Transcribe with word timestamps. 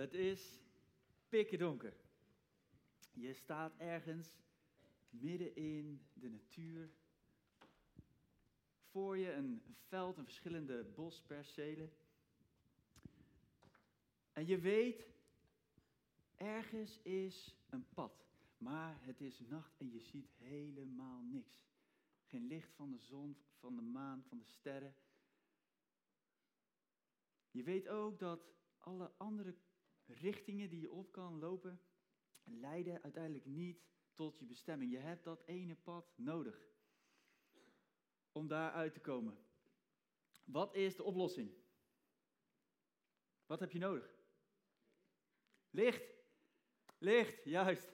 Het 0.00 0.14
is 0.14 0.60
pikken 1.28 1.58
donker. 1.58 1.94
Je 3.12 3.34
staat 3.34 3.76
ergens 3.76 4.36
midden 5.10 5.56
in 5.56 6.06
de 6.12 6.28
natuur. 6.28 6.90
Voor 8.90 9.16
je 9.16 9.32
een 9.32 9.62
veld 9.88 10.16
en 10.16 10.24
verschillende 10.24 10.84
bospercelen. 10.84 11.92
En 14.32 14.46
je 14.46 14.58
weet, 14.58 15.08
ergens 16.36 16.98
is 17.02 17.56
een 17.68 17.86
pad. 17.94 18.26
Maar 18.58 18.98
het 19.00 19.20
is 19.20 19.40
nacht 19.40 19.78
en 19.78 19.90
je 19.90 20.00
ziet 20.00 20.30
helemaal 20.38 21.22
niks. 21.22 21.62
Geen 22.24 22.46
licht 22.46 22.72
van 22.72 22.90
de 22.90 22.98
zon, 22.98 23.36
van 23.58 23.76
de 23.76 23.82
maan, 23.82 24.24
van 24.28 24.38
de 24.38 24.44
sterren. 24.44 24.94
Je 27.50 27.62
weet 27.62 27.88
ook 27.88 28.18
dat 28.18 28.54
alle 28.78 29.12
andere 29.16 29.54
richtingen 30.12 30.70
die 30.70 30.80
je 30.80 30.90
op 30.90 31.12
kan 31.12 31.38
lopen, 31.38 31.80
leiden 32.44 33.02
uiteindelijk 33.02 33.46
niet 33.46 33.82
tot 34.14 34.38
je 34.38 34.44
bestemming. 34.44 34.92
Je 34.92 34.98
hebt 34.98 35.24
dat 35.24 35.42
ene 35.46 35.76
pad 35.76 36.12
nodig 36.16 36.68
om 38.32 38.48
daar 38.48 38.72
uit 38.72 38.94
te 38.94 39.00
komen. 39.00 39.38
Wat 40.44 40.74
is 40.74 40.96
de 40.96 41.02
oplossing? 41.02 41.54
Wat 43.46 43.60
heb 43.60 43.70
je 43.72 43.78
nodig? 43.78 44.14
Licht. 45.70 46.18
Licht, 46.98 47.44
juist. 47.44 47.92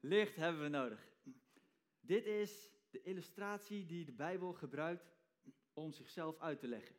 Licht 0.00 0.36
hebben 0.36 0.62
we 0.62 0.68
nodig. 0.68 1.08
Dit 2.00 2.26
is 2.26 2.70
de 2.90 3.02
illustratie 3.02 3.86
die 3.86 4.04
de 4.04 4.12
Bijbel 4.12 4.52
gebruikt 4.52 5.12
om 5.72 5.92
zichzelf 5.92 6.38
uit 6.38 6.60
te 6.60 6.66
leggen. 6.66 6.96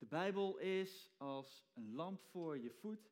De 0.00 0.06
Bijbel 0.06 0.58
is 0.58 1.10
als 1.16 1.64
een 1.74 1.94
lamp 1.94 2.22
voor 2.22 2.58
je 2.58 2.70
voet 2.70 3.10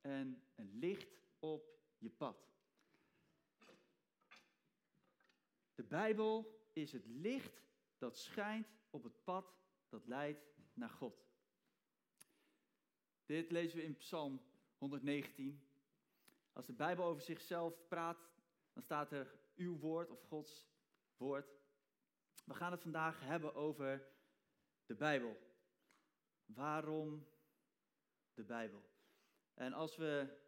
en 0.00 0.42
een 0.54 0.78
licht 0.78 1.20
op 1.38 1.78
je 1.98 2.10
pad. 2.10 2.48
De 5.74 5.82
Bijbel 5.82 6.60
is 6.72 6.92
het 6.92 7.06
licht 7.06 7.62
dat 7.98 8.16
schijnt 8.16 8.68
op 8.90 9.02
het 9.02 9.24
pad 9.24 9.54
dat 9.88 10.06
leidt 10.06 10.44
naar 10.72 10.90
God. 10.90 11.28
Dit 13.26 13.50
lezen 13.50 13.78
we 13.78 13.84
in 13.84 13.96
Psalm 13.96 14.42
119. 14.78 15.62
Als 16.52 16.66
de 16.66 16.72
Bijbel 16.72 17.04
over 17.04 17.22
zichzelf 17.22 17.86
praat, 17.88 18.28
dan 18.72 18.82
staat 18.82 19.12
er 19.12 19.38
uw 19.56 19.78
woord 19.78 20.10
of 20.10 20.22
Gods 20.22 20.68
woord. 21.16 21.58
We 22.44 22.54
gaan 22.54 22.72
het 22.72 22.82
vandaag 22.82 23.20
hebben 23.20 23.54
over 23.54 24.08
de 24.86 24.94
Bijbel. 24.94 25.49
Waarom 26.54 27.26
de 28.34 28.44
Bijbel? 28.44 28.82
En 29.54 29.72
als 29.72 29.96
we 29.96 30.38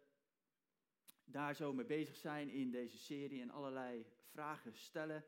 daar 1.25 1.55
zo 1.55 1.73
mee 1.73 1.85
bezig 1.85 2.15
zijn 2.15 2.49
in 2.49 2.71
deze 2.71 2.97
serie 2.97 3.41
en 3.41 3.49
allerlei 3.49 4.05
vragen 4.25 4.75
stellen 4.75 5.25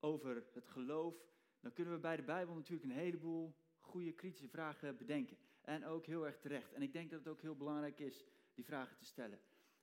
over 0.00 0.46
het 0.52 0.68
geloof, 0.68 1.14
dan 1.60 1.72
kunnen 1.72 1.94
we 1.94 2.00
bij 2.00 2.16
de 2.16 2.22
Bijbel 2.22 2.54
natuurlijk 2.54 2.90
een 2.90 2.98
heleboel 2.98 3.56
goede 3.80 4.12
kritische 4.12 4.48
vragen 4.48 4.96
bedenken. 4.96 5.36
En 5.60 5.84
ook 5.84 6.06
heel 6.06 6.26
erg 6.26 6.38
terecht. 6.38 6.72
En 6.72 6.82
ik 6.82 6.92
denk 6.92 7.10
dat 7.10 7.18
het 7.18 7.28
ook 7.28 7.40
heel 7.40 7.56
belangrijk 7.56 7.98
is 7.98 8.24
die 8.54 8.64
vragen 8.64 8.96
te 8.96 9.04
stellen. 9.04 9.40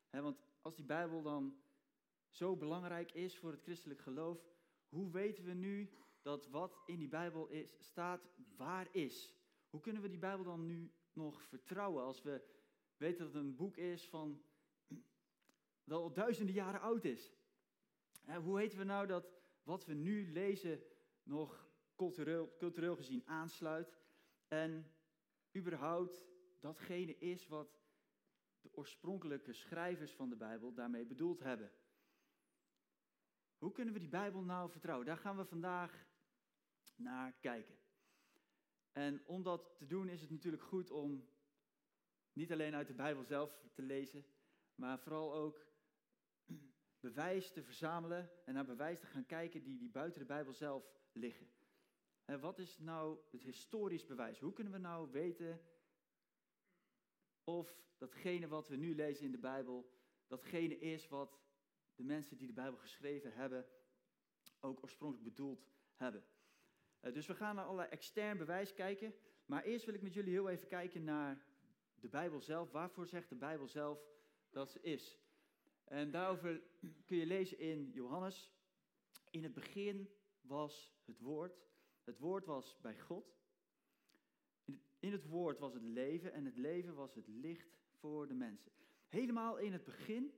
want 0.09 0.39
als 0.61 0.75
die 0.75 0.85
Bijbel 0.85 1.21
dan 1.21 1.61
zo 2.29 2.57
belangrijk 2.57 3.11
is 3.11 3.37
voor 3.37 3.51
het 3.51 3.61
christelijk 3.61 3.99
geloof, 3.99 4.45
hoe 4.89 5.11
weten 5.11 5.43
we 5.43 5.53
nu 5.53 5.89
dat 6.21 6.47
wat 6.47 6.81
in 6.85 6.99
die 6.99 7.07
Bijbel 7.07 7.47
is, 7.47 7.75
staat 7.79 8.29
waar 8.55 8.87
is? 8.91 9.33
Hoe 9.73 9.81
kunnen 9.81 10.01
we 10.01 10.09
die 10.09 10.19
Bijbel 10.19 10.45
dan 10.45 10.65
nu 10.65 10.91
nog 11.13 11.41
vertrouwen 11.41 12.03
als 12.03 12.21
we 12.21 12.43
weten 12.97 13.17
dat 13.17 13.33
het 13.33 13.43
een 13.43 13.55
boek 13.55 13.77
is 13.77 14.09
van 14.09 14.43
dat 15.83 16.01
al 16.01 16.13
duizenden 16.13 16.55
jaren 16.55 16.81
oud 16.81 17.03
is? 17.03 17.33
hoe 18.43 18.55
weten 18.55 18.77
we 18.77 18.83
nou 18.83 19.07
dat 19.07 19.31
wat 19.63 19.85
we 19.85 19.93
nu 19.93 20.31
lezen 20.31 20.83
nog 21.23 21.69
cultureel, 21.95 22.55
cultureel 22.57 22.95
gezien 22.95 23.27
aansluit 23.27 23.97
en 24.47 24.91
überhaupt 25.55 26.27
datgene 26.59 27.17
is 27.17 27.47
wat 27.47 27.79
de 28.61 28.73
oorspronkelijke 28.73 29.53
schrijvers 29.53 30.11
van 30.11 30.29
de 30.29 30.35
Bijbel 30.35 30.73
daarmee 30.73 31.05
bedoeld 31.05 31.39
hebben? 31.39 31.71
Hoe 33.57 33.71
kunnen 33.71 33.93
we 33.93 33.99
die 33.99 34.09
Bijbel 34.09 34.41
nou 34.41 34.71
vertrouwen? 34.71 35.05
Daar 35.05 35.17
gaan 35.17 35.37
we 35.37 35.45
vandaag 35.45 36.07
naar 36.95 37.33
kijken. 37.39 37.82
En 38.93 39.25
om 39.25 39.43
dat 39.43 39.77
te 39.77 39.85
doen 39.85 40.09
is 40.09 40.21
het 40.21 40.29
natuurlijk 40.29 40.63
goed 40.63 40.91
om 40.91 41.27
niet 42.33 42.51
alleen 42.51 42.75
uit 42.75 42.87
de 42.87 42.93
Bijbel 42.93 43.23
zelf 43.23 43.61
te 43.73 43.81
lezen, 43.81 44.25
maar 44.75 44.99
vooral 44.99 45.33
ook 45.33 45.65
bewijs 46.99 47.51
te 47.51 47.63
verzamelen 47.63 48.31
en 48.45 48.53
naar 48.53 48.65
bewijs 48.65 48.99
te 48.99 49.05
gaan 49.05 49.25
kijken 49.25 49.63
die, 49.63 49.77
die 49.77 49.89
buiten 49.89 50.19
de 50.19 50.25
Bijbel 50.25 50.53
zelf 50.53 50.91
liggen. 51.11 51.51
En 52.25 52.39
wat 52.39 52.59
is 52.59 52.77
nou 52.77 53.19
het 53.31 53.43
historisch 53.43 54.05
bewijs? 54.05 54.39
Hoe 54.39 54.53
kunnen 54.53 54.73
we 54.73 54.79
nou 54.79 55.11
weten 55.11 55.61
of 57.43 57.81
datgene 57.97 58.47
wat 58.47 58.67
we 58.67 58.75
nu 58.75 58.95
lezen 58.95 59.25
in 59.25 59.31
de 59.31 59.37
Bijbel, 59.37 59.91
datgene 60.27 60.79
is 60.79 61.07
wat 61.07 61.39
de 61.95 62.03
mensen 62.03 62.37
die 62.37 62.47
de 62.47 62.53
Bijbel 62.53 62.79
geschreven 62.79 63.33
hebben 63.33 63.65
ook 64.59 64.83
oorspronkelijk 64.83 65.27
bedoeld 65.27 65.67
hebben? 65.95 66.23
Eh, 67.03 67.13
dus 67.13 67.27
we 67.27 67.35
gaan 67.35 67.55
naar 67.55 67.65
allerlei 67.65 67.89
extern 67.89 68.37
bewijs 68.37 68.73
kijken. 68.73 69.13
Maar 69.45 69.63
eerst 69.63 69.85
wil 69.85 69.93
ik 69.93 70.01
met 70.01 70.13
jullie 70.13 70.31
heel 70.31 70.49
even 70.49 70.67
kijken 70.67 71.03
naar 71.03 71.45
de 71.99 72.07
Bijbel 72.07 72.41
zelf. 72.41 72.71
Waarvoor 72.71 73.07
zegt 73.07 73.29
de 73.29 73.35
Bijbel 73.35 73.67
zelf 73.67 73.99
dat 74.49 74.71
ze 74.71 74.81
is? 74.81 75.19
En 75.83 76.11
daarover 76.11 76.61
kun 77.05 77.17
je 77.17 77.25
lezen 77.25 77.59
in 77.59 77.91
Johannes. 77.91 78.51
In 79.29 79.43
het 79.43 79.53
begin 79.53 80.09
was 80.41 80.93
het 81.05 81.19
woord. 81.19 81.61
Het 82.03 82.19
woord 82.19 82.45
was 82.45 82.77
bij 82.81 82.99
God. 82.99 83.35
In 84.99 85.11
het 85.11 85.25
woord 85.25 85.59
was 85.59 85.73
het 85.73 85.83
leven 85.83 86.33
en 86.33 86.45
het 86.45 86.57
leven 86.57 86.95
was 86.95 87.15
het 87.15 87.27
licht 87.27 87.77
voor 87.91 88.27
de 88.27 88.33
mensen. 88.33 88.71
Helemaal 89.07 89.57
in 89.57 89.73
het 89.73 89.83
begin, 89.83 90.33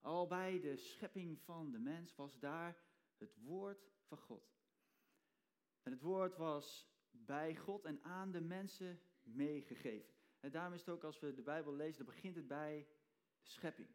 al 0.00 0.26
bij 0.26 0.60
de 0.60 0.76
schepping 0.76 1.40
van 1.40 1.70
de 1.70 1.78
mens, 1.78 2.14
was 2.14 2.38
daar 2.38 2.82
het 3.18 3.36
woord 3.36 3.90
van 4.06 4.18
God. 4.18 4.59
En 5.82 5.92
het 5.92 6.00
woord 6.00 6.36
was 6.36 6.88
bij 7.10 7.56
God 7.56 7.84
en 7.84 8.02
aan 8.02 8.30
de 8.32 8.40
mensen 8.40 9.00
meegegeven. 9.22 10.14
En 10.40 10.50
daarom 10.50 10.72
is 10.72 10.80
het 10.80 10.88
ook 10.88 11.04
als 11.04 11.20
we 11.20 11.34
de 11.34 11.42
Bijbel 11.42 11.74
lezen, 11.74 12.04
dan 12.04 12.14
begint 12.14 12.36
het 12.36 12.46
bij 12.46 12.88
de 13.42 13.50
schepping. 13.50 13.88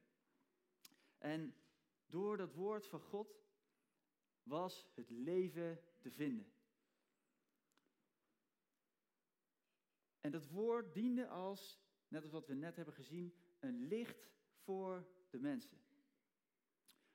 En 1.17 1.55
door 2.05 2.37
dat 2.37 2.53
woord 2.53 2.87
van 2.87 3.01
God 3.01 3.43
was 4.43 4.91
het 4.95 5.09
leven 5.09 5.79
te 5.99 6.11
vinden. 6.11 6.53
En 10.19 10.31
dat 10.31 10.47
woord 10.47 10.93
diende 10.93 11.27
als, 11.27 11.81
net 12.07 12.21
als 12.21 12.31
wat 12.31 12.47
we 12.47 12.53
net 12.53 12.75
hebben 12.75 12.93
gezien, 12.93 13.35
een 13.59 13.87
licht 13.87 14.29
voor 14.55 15.07
de 15.29 15.39
mensen. 15.39 15.81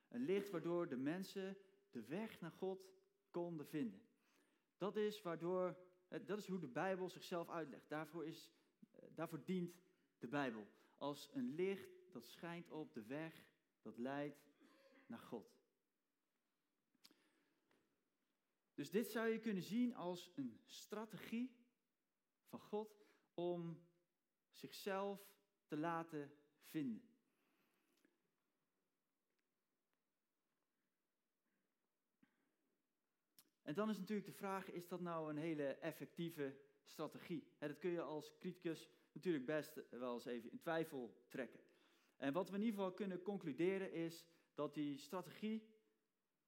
Een 0.07 0.25
licht 0.25 0.49
waardoor 0.49 0.87
de 0.87 0.97
mensen 0.97 1.57
de 1.89 2.03
weg 2.03 2.39
naar 2.39 2.51
God 2.51 2.89
konden 3.29 3.67
vinden. 3.67 4.01
Dat 4.81 4.95
is, 4.95 5.21
waardoor, 5.21 5.77
dat 6.25 6.37
is 6.37 6.47
hoe 6.47 6.59
de 6.59 6.67
Bijbel 6.67 7.09
zichzelf 7.09 7.49
uitlegt. 7.49 7.89
Daarvoor, 7.89 8.25
is, 8.25 8.51
eh, 8.91 9.09
daarvoor 9.15 9.43
dient 9.43 9.81
de 10.17 10.27
Bijbel. 10.27 10.67
Als 10.97 11.29
een 11.33 11.55
licht 11.55 12.11
dat 12.11 12.25
schijnt 12.25 12.71
op 12.71 12.93
de 12.93 13.03
weg 13.03 13.45
dat 13.81 13.97
leidt 13.97 14.49
naar 15.05 15.19
God. 15.19 15.59
Dus 18.73 18.89
dit 18.89 19.07
zou 19.07 19.27
je 19.27 19.39
kunnen 19.39 19.63
zien 19.63 19.95
als 19.95 20.31
een 20.35 20.61
strategie 20.65 21.55
van 22.47 22.59
God 22.59 22.99
om 23.33 23.87
zichzelf 24.51 25.33
te 25.65 25.77
laten 25.77 26.31
vinden. 26.61 27.10
En 33.71 33.77
dan 33.77 33.89
is 33.89 33.97
natuurlijk 33.97 34.27
de 34.27 34.33
vraag, 34.33 34.71
is 34.71 34.87
dat 34.87 34.99
nou 35.01 35.29
een 35.29 35.37
hele 35.37 35.63
effectieve 35.63 36.55
strategie? 36.83 37.47
dat 37.59 37.77
kun 37.77 37.89
je 37.89 38.01
als 38.01 38.37
criticus 38.39 38.89
natuurlijk 39.11 39.45
best 39.45 39.81
wel 39.89 40.13
eens 40.13 40.25
even 40.25 40.51
in 40.51 40.59
twijfel 40.59 41.25
trekken. 41.27 41.59
En 42.17 42.33
wat 42.33 42.49
we 42.49 42.55
in 42.55 42.61
ieder 42.61 42.75
geval 42.75 42.93
kunnen 42.93 43.21
concluderen 43.21 43.91
is 43.93 44.25
dat 44.53 44.73
die 44.73 44.97
strategie 44.97 45.69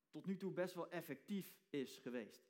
tot 0.09 0.25
nu 0.25 0.37
toe 0.37 0.51
best 0.51 0.73
wel 0.73 0.89
effectief 0.89 1.55
is 1.69 1.97
geweest. 1.97 2.47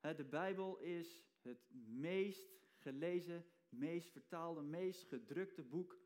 De 0.00 0.26
Bijbel 0.30 0.78
is 0.78 1.20
het 1.42 1.70
meest 1.86 2.52
gelezen, 2.76 3.46
meest 3.68 4.10
vertaalde, 4.10 4.62
meest 4.62 5.04
gedrukte 5.04 5.62
boek 5.62 5.98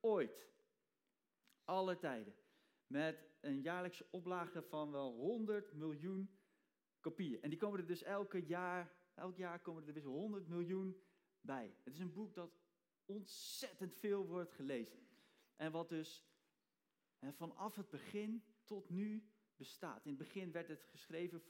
ooit. 0.00 0.48
Alle 1.64 1.98
tijden. 1.98 2.34
Met 2.86 3.28
een 3.40 3.60
jaarlijkse 3.60 4.06
oplage 4.10 4.62
van 4.62 4.90
wel 4.90 5.12
100 5.12 5.72
miljoen 5.72 6.40
kopieën. 7.02 7.42
En 7.42 7.50
die 7.50 7.58
komen 7.58 7.80
er 7.80 7.86
dus 7.86 8.02
elke 8.02 8.46
jaar, 8.46 8.92
elk 9.14 9.36
jaar 9.36 9.60
komen 9.60 9.86
er 9.86 9.94
dus 9.94 10.04
100 10.04 10.48
miljoen 10.48 10.96
bij. 11.40 11.74
Het 11.82 11.94
is 11.94 12.00
een 12.00 12.12
boek 12.12 12.34
dat 12.34 12.60
ontzettend 13.04 13.94
veel 13.94 14.26
wordt 14.26 14.52
gelezen. 14.52 15.06
En 15.56 15.72
wat 15.72 15.88
dus 15.88 16.24
vanaf 17.30 17.74
het 17.74 17.90
begin 17.90 18.44
tot 18.64 18.90
nu 18.90 19.30
bestaat. 19.56 20.04
In 20.04 20.10
het 20.10 20.18
begin 20.18 20.52
werd 20.52 20.68
het 20.68 20.84
geschreven, 20.84 21.42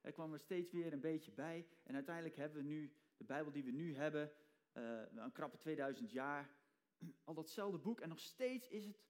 er 0.00 0.12
kwam 0.12 0.32
er 0.32 0.40
steeds 0.40 0.70
weer 0.70 0.92
een 0.92 1.00
beetje 1.00 1.32
bij. 1.32 1.66
En 1.82 1.94
uiteindelijk 1.94 2.36
hebben 2.36 2.62
we 2.62 2.68
nu 2.68 2.92
de 3.16 3.24
Bijbel 3.24 3.52
die 3.52 3.64
we 3.64 3.70
nu 3.70 3.94
hebben, 3.94 4.32
uh, 4.72 5.00
een 5.14 5.32
krappe 5.32 5.56
2000 5.56 6.10
jaar, 6.10 6.50
al 7.24 7.34
datzelfde 7.34 7.78
boek. 7.78 8.00
En 8.00 8.08
nog 8.08 8.20
steeds 8.20 8.68
is 8.68 8.86
het 8.86 9.04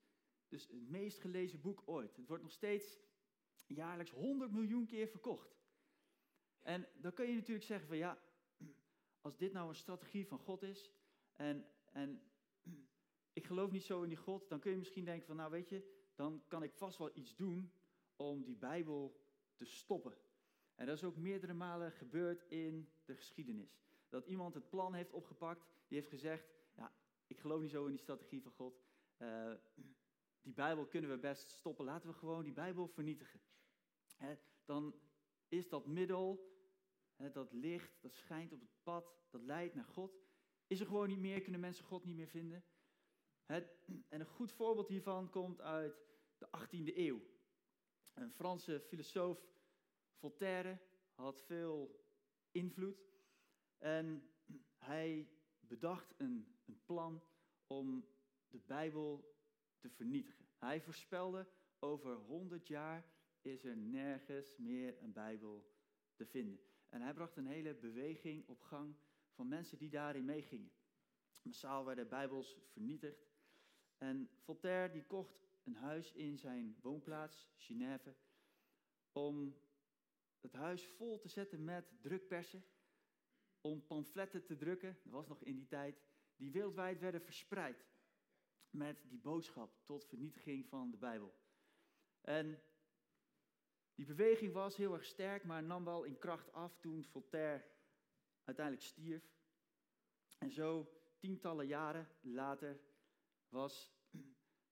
dus 0.49 0.69
het 0.69 0.89
meest 0.89 1.19
gelezen 1.19 1.61
boek 1.61 1.83
ooit. 1.85 2.17
Het 2.17 2.27
wordt 2.27 2.43
nog 2.43 2.53
steeds 2.53 2.99
jaarlijks 3.67 4.11
100 4.11 4.53
miljoen 4.53 4.87
keer 4.87 5.09
verkocht. 5.09 5.56
En 6.67 6.87
dan 6.95 7.13
kun 7.13 7.29
je 7.29 7.35
natuurlijk 7.35 7.67
zeggen 7.67 7.89
van 7.89 7.97
ja, 7.97 8.19
als 9.21 9.37
dit 9.37 9.53
nou 9.53 9.69
een 9.69 9.75
strategie 9.75 10.27
van 10.27 10.39
God 10.39 10.63
is 10.63 10.91
en, 11.33 11.67
en 11.93 12.23
ik 13.33 13.45
geloof 13.45 13.71
niet 13.71 13.85
zo 13.85 14.03
in 14.03 14.09
die 14.09 14.19
God, 14.19 14.49
dan 14.49 14.61
kun 14.61 14.71
je 14.71 14.77
misschien 14.77 15.05
denken 15.05 15.27
van 15.27 15.37
nou 15.37 15.51
weet 15.51 15.69
je, 15.69 16.09
dan 16.15 16.43
kan 16.49 16.63
ik 16.63 16.73
vast 16.73 16.99
wel 16.99 17.11
iets 17.15 17.37
doen 17.37 17.73
om 18.17 18.45
die 18.45 18.57
Bijbel 18.57 19.21
te 19.55 19.65
stoppen. 19.65 20.17
En 20.75 20.87
dat 20.87 20.97
is 20.97 21.05
ook 21.05 21.17
meerdere 21.17 21.55
malen 21.55 21.93
gebeurd 21.93 22.45
in 22.49 22.89
de 23.05 23.15
geschiedenis. 23.15 23.81
Dat 24.09 24.27
iemand 24.27 24.55
het 24.55 24.69
plan 24.69 24.95
heeft 24.95 25.13
opgepakt, 25.13 25.67
die 25.89 25.99
heeft 25.99 26.11
gezegd, 26.11 26.55
ja, 26.75 26.93
ik 27.27 27.39
geloof 27.39 27.61
niet 27.61 27.71
zo 27.71 27.85
in 27.85 27.91
die 27.91 28.01
strategie 28.01 28.43
van 28.43 28.53
God. 28.53 28.81
Uh, 29.19 29.53
die 30.43 30.53
Bijbel 30.53 30.87
kunnen 30.87 31.11
we 31.11 31.19
best 31.19 31.51
stoppen. 31.51 31.85
Laten 31.85 32.09
we 32.09 32.15
gewoon 32.15 32.45
die 32.45 32.53
Bijbel 32.53 32.89
vernietigen. 32.89 33.41
dan 34.65 34.95
is 35.49 35.69
dat 35.69 35.87
middel, 35.87 36.56
dat 37.33 37.53
licht, 37.53 38.03
dat 38.03 38.15
schijnt 38.15 38.53
op 38.53 38.61
het 38.61 38.83
pad, 38.83 39.15
dat 39.31 39.43
leidt 39.43 39.75
naar 39.75 39.85
God, 39.85 40.19
is 40.67 40.81
er 40.81 40.87
gewoon 40.87 41.09
niet 41.09 41.19
meer, 41.19 41.41
kunnen 41.41 41.61
mensen 41.61 41.85
God 41.85 42.05
niet 42.05 42.17
meer 42.17 42.29
vinden. 42.29 42.65
en 43.47 43.71
een 44.09 44.27
goed 44.27 44.53
voorbeeld 44.53 44.89
hiervan 44.89 45.31
komt 45.31 45.61
uit 45.61 46.01
de 46.39 46.49
18e 46.59 46.97
eeuw. 46.97 47.21
Een 48.15 48.33
Franse 48.33 48.81
filosoof, 48.81 49.49
Voltaire, 50.15 50.79
had 51.15 51.41
veel 51.41 52.05
invloed. 52.51 53.05
En 53.79 54.31
hij 54.79 55.29
bedacht 55.61 56.15
een, 56.17 56.57
een 56.65 56.81
plan 56.85 57.23
om 57.67 58.09
de 58.49 58.59
Bijbel 58.59 59.35
te 59.79 59.91
vernietigen. 59.91 60.49
Hij 60.59 60.81
voorspelde, 60.81 61.47
over 61.79 62.15
100 62.15 62.67
jaar 62.67 63.05
is 63.41 63.65
er 63.65 63.77
nergens 63.77 64.57
meer 64.57 65.03
een 65.03 65.13
Bijbel 65.13 65.75
te 66.15 66.27
vinden. 66.27 66.61
En 66.97 67.03
hij 67.03 67.15
bracht 67.15 67.37
een 67.37 67.47
hele 67.47 67.75
beweging 67.75 68.49
op 68.49 68.61
gang 68.61 68.97
van 69.33 69.49
mensen 69.49 69.79
die 69.79 69.91
daarin 69.91 70.25
meegingen. 70.25 70.73
Massaal 71.43 71.85
werden 71.85 72.09
Bijbels 72.09 72.59
vernietigd. 72.67 73.29
En 73.99 74.31
Voltaire 74.39 74.93
die 74.93 75.05
kocht 75.05 75.49
een 75.65 75.75
huis 75.75 76.13
in 76.13 76.39
zijn 76.39 76.77
woonplaats, 76.81 77.49
Genève, 77.57 78.15
om 79.13 79.57
het 80.41 80.53
huis 80.53 80.87
vol 80.87 81.19
te 81.19 81.29
zetten 81.29 81.65
met 81.65 81.93
drukpersen, 82.01 82.65
om 83.61 83.87
pamfletten 83.87 84.45
te 84.45 84.57
drukken, 84.57 84.99
dat 85.03 85.13
was 85.13 85.29
nog 85.29 85.43
in 85.43 85.57
die 85.57 85.67
tijd, 85.67 86.03
die 86.37 86.53
wereldwijd 86.53 87.01
werden 87.01 87.23
verspreid 87.23 87.87
met 88.71 89.05
die 89.09 89.19
boodschap 89.19 89.85
tot 89.85 90.07
vernietiging 90.07 90.67
van 90.67 90.91
de 90.91 90.97
Bijbel. 90.97 91.35
En 92.21 92.61
die 93.97 94.07
beweging 94.07 94.53
was 94.53 94.77
heel 94.77 94.93
erg 94.93 95.05
sterk, 95.05 95.45
maar 95.45 95.63
nam 95.63 95.85
wel 95.85 96.05
in 96.05 96.19
kracht 96.19 96.53
af 96.53 96.77
toen 96.77 97.05
Voltaire 97.05 97.65
uiteindelijk 98.45 98.87
stierf. 98.87 99.25
En 100.39 100.51
zo, 100.51 100.91
tientallen 101.19 101.67
jaren 101.67 102.09
later, 102.21 102.81
was 103.49 103.95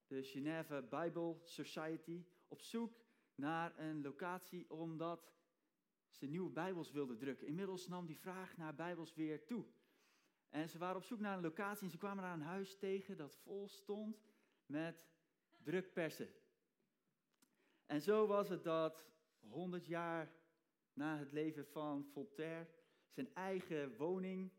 de 0.06 0.22
Genève 0.22 0.86
Bible 0.90 1.36
Society 1.42 2.24
op 2.48 2.60
zoek 2.60 3.02
naar 3.34 3.78
een 3.78 4.02
locatie 4.02 4.70
omdat 4.70 5.32
ze 6.10 6.26
nieuwe 6.26 6.50
Bijbels 6.50 6.92
wilden 6.92 7.18
drukken. 7.18 7.46
Inmiddels 7.46 7.88
nam 7.88 8.06
die 8.06 8.18
vraag 8.18 8.56
naar 8.56 8.74
Bijbels 8.74 9.14
weer 9.14 9.44
toe. 9.44 9.64
En 10.48 10.68
ze 10.68 10.78
waren 10.78 10.96
op 10.96 11.04
zoek 11.04 11.20
naar 11.20 11.36
een 11.36 11.42
locatie 11.42 11.84
en 11.84 11.90
ze 11.90 11.98
kwamen 11.98 12.24
naar 12.24 12.34
een 12.34 12.42
huis 12.42 12.76
tegen 12.78 13.16
dat 13.16 13.36
vol 13.36 13.68
stond 13.68 14.22
met 14.66 15.06
drukpersen. 15.62 16.34
En 17.86 18.00
zo 18.00 18.26
was 18.26 18.48
het 18.48 18.64
dat 18.64 19.13
100 19.48 19.86
jaar 19.86 20.32
na 20.92 21.18
het 21.18 21.32
leven 21.32 21.66
van 21.66 22.04
Voltaire 22.12 22.70
zijn 23.08 23.34
eigen 23.34 23.96
woning, 23.96 24.52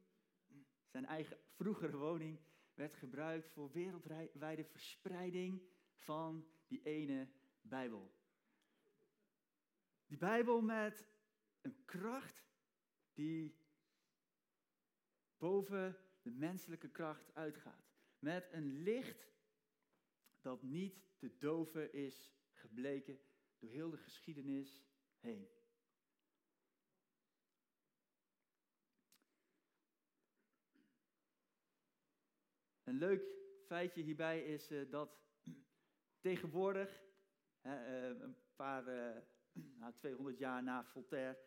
zijn 0.86 1.06
eigen 1.06 1.38
vroegere 1.56 1.98
woning, 1.98 2.40
werd 2.74 2.96
gebruikt 2.96 3.50
voor 3.50 3.72
wereldwijde 3.72 4.64
verspreiding 4.64 5.62
van 5.94 6.48
die 6.68 6.82
ene 6.84 7.28
Bijbel. 7.62 8.12
Die 10.08 10.18
Bijbel 10.18 10.62
met 10.62 11.08
een 11.62 11.86
kracht 11.86 12.46
die 13.14 13.58
boven 15.38 15.98
de 16.22 16.32
menselijke 16.32 16.90
kracht 16.90 17.34
uitgaat. 17.34 17.94
Met 18.20 18.48
een 18.52 18.84
licht 18.84 19.32
dat 20.42 20.62
niet 20.62 21.06
te 21.18 21.38
doven 21.38 21.94
is 21.94 22.32
gebleken 22.52 23.20
door 23.60 23.70
heel 23.70 23.90
de 23.90 23.98
geschiedenis 23.98 24.84
heen. 25.20 25.50
Een 32.84 32.98
leuk 32.98 33.24
feitje 33.66 34.02
hierbij 34.02 34.44
is 34.44 34.72
uh, 34.72 34.92
dat 34.92 35.20
tegenwoordig, 36.20 37.04
uh, 37.62 38.08
een 38.08 38.38
paar, 38.56 38.88
uh, 38.88 39.22
nou, 39.52 39.94
200 39.94 40.38
jaar 40.38 40.64
na 40.64 40.84
Voltaire, 40.84 41.40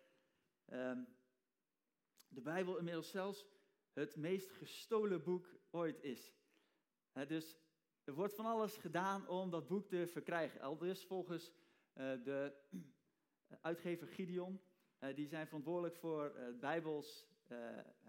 ehm, 0.64 1.04
de 2.28 2.40
Bijbel 2.40 2.78
inmiddels 2.78 3.10
zelfs 3.10 3.46
het 3.92 4.16
meest 4.16 4.50
gestolen 4.50 5.22
boek 5.22 5.60
ooit 5.70 6.02
is. 6.02 6.32
dus 7.12 7.56
er 8.04 8.14
wordt 8.14 8.34
van 8.34 8.46
alles 8.46 8.76
gedaan 8.76 9.28
om 9.28 9.50
dat 9.50 9.68
boek 9.68 9.88
te 9.88 10.06
verkrijgen. 10.06 10.60
Al 10.60 10.78
dus 10.78 11.04
volgens 11.04 11.52
de 11.98 12.52
uitgever 13.60 14.06
Gideon, 14.06 14.60
die 15.14 15.28
zijn 15.28 15.46
verantwoordelijk 15.46 15.96
voor 15.96 16.32
Bijbels, 16.60 17.26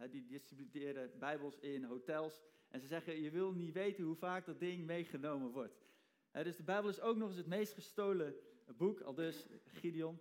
die 0.09 0.25
distribueren 0.25 1.19
Bijbels 1.19 1.59
in 1.59 1.83
hotels 1.83 2.41
en 2.69 2.79
ze 2.79 2.87
zeggen, 2.87 3.21
je 3.21 3.29
wil 3.29 3.51
niet 3.51 3.73
weten 3.73 4.03
hoe 4.03 4.15
vaak 4.15 4.45
dat 4.45 4.59
ding 4.59 4.85
meegenomen 4.85 5.51
wordt. 5.51 5.85
dus 6.31 6.55
de 6.55 6.63
Bijbel 6.63 6.89
is 6.89 7.01
ook 7.01 7.17
nog 7.17 7.27
eens 7.27 7.37
het 7.37 7.47
meest 7.47 7.73
gestolen 7.73 8.35
boek, 8.77 9.01
al 9.01 9.13
dus 9.13 9.47
Gideon. 9.65 10.19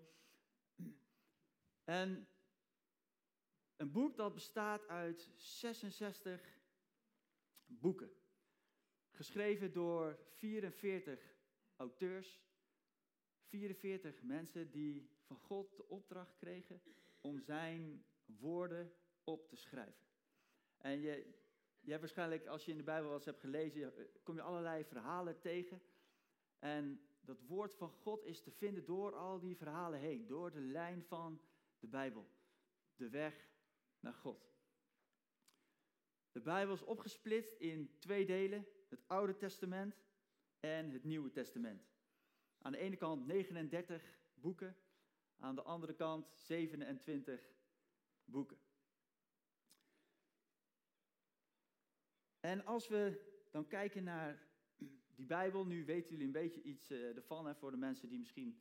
En 1.85 2.29
een 3.77 3.93
boek 3.93 4.17
dat 4.17 4.35
bestaat 4.35 4.89
uit 4.89 5.31
66 5.37 6.61
boeken. 7.67 8.11
Geschreven 9.11 9.73
door 9.73 10.19
44 10.31 11.37
auteurs. 11.77 12.41
44 13.49 14.23
mensen 14.23 14.71
die 14.71 15.11
van 15.25 15.39
God 15.39 15.77
de 15.77 15.89
opdracht 15.89 16.37
kregen 16.37 16.83
om 17.21 17.41
zijn 17.41 18.05
woorden 18.25 18.93
op 19.25 19.49
te 19.49 19.57
schrijven. 19.57 20.07
En 20.77 21.01
je, 21.01 21.35
je 21.81 21.91
hebt 21.91 22.01
waarschijnlijk, 22.01 22.47
als 22.47 22.65
je 22.65 22.71
in 22.71 22.77
de 22.77 22.83
Bijbel 22.83 23.15
eens 23.15 23.25
hebt 23.25 23.41
gelezen, 23.41 23.93
kom 24.23 24.35
je 24.35 24.43
allerlei 24.43 24.85
verhalen 24.85 25.41
tegen. 25.41 25.83
En 26.59 27.01
dat 27.21 27.41
woord 27.41 27.75
van 27.75 27.91
God 27.91 28.25
is 28.25 28.43
te 28.43 28.51
vinden 28.51 28.85
door 28.85 29.15
al 29.15 29.39
die 29.41 29.57
verhalen 29.57 29.99
heen, 29.99 30.27
door 30.27 30.51
de 30.51 30.61
lijn 30.61 31.05
van 31.05 31.41
de 31.79 31.87
Bijbel. 31.87 32.29
De 32.97 33.09
weg 33.09 33.49
naar 34.01 34.15
God. 34.15 34.49
De 36.33 36.41
Bijbel 36.41 36.75
is 36.75 36.83
opgesplitst 36.83 37.53
in 37.53 37.99
twee 37.99 38.27
delen, 38.27 38.67
het 38.89 39.03
Oude 39.07 39.37
Testament 39.37 40.03
en 40.61 40.91
het 40.91 41.05
Nieuwe 41.05 41.31
Testament. 41.31 41.89
Aan 42.59 42.73
de 42.73 42.79
ene 42.79 42.97
kant 42.97 43.27
39 43.27 44.19
boeken, 44.35 44.77
aan 45.37 45.55
de 45.55 45.63
andere 45.63 45.95
kant 45.95 46.31
27 46.35 47.51
boeken. 48.25 48.59
En 52.41 52.65
als 52.65 52.89
we 52.89 53.27
dan 53.51 53.67
kijken 53.67 54.05
naar 54.05 54.47
die 55.15 55.27
Bijbel, 55.27 55.67
nu 55.67 55.85
weten 55.85 56.11
jullie 56.11 56.27
een 56.27 56.33
beetje 56.33 56.63
iets 56.63 56.91
uh, 56.91 57.17
ervan. 57.17 57.47
Hè, 57.47 57.55
voor 57.55 57.71
de 57.71 57.77
mensen 57.77 58.09
die 58.09 58.19
misschien 58.19 58.61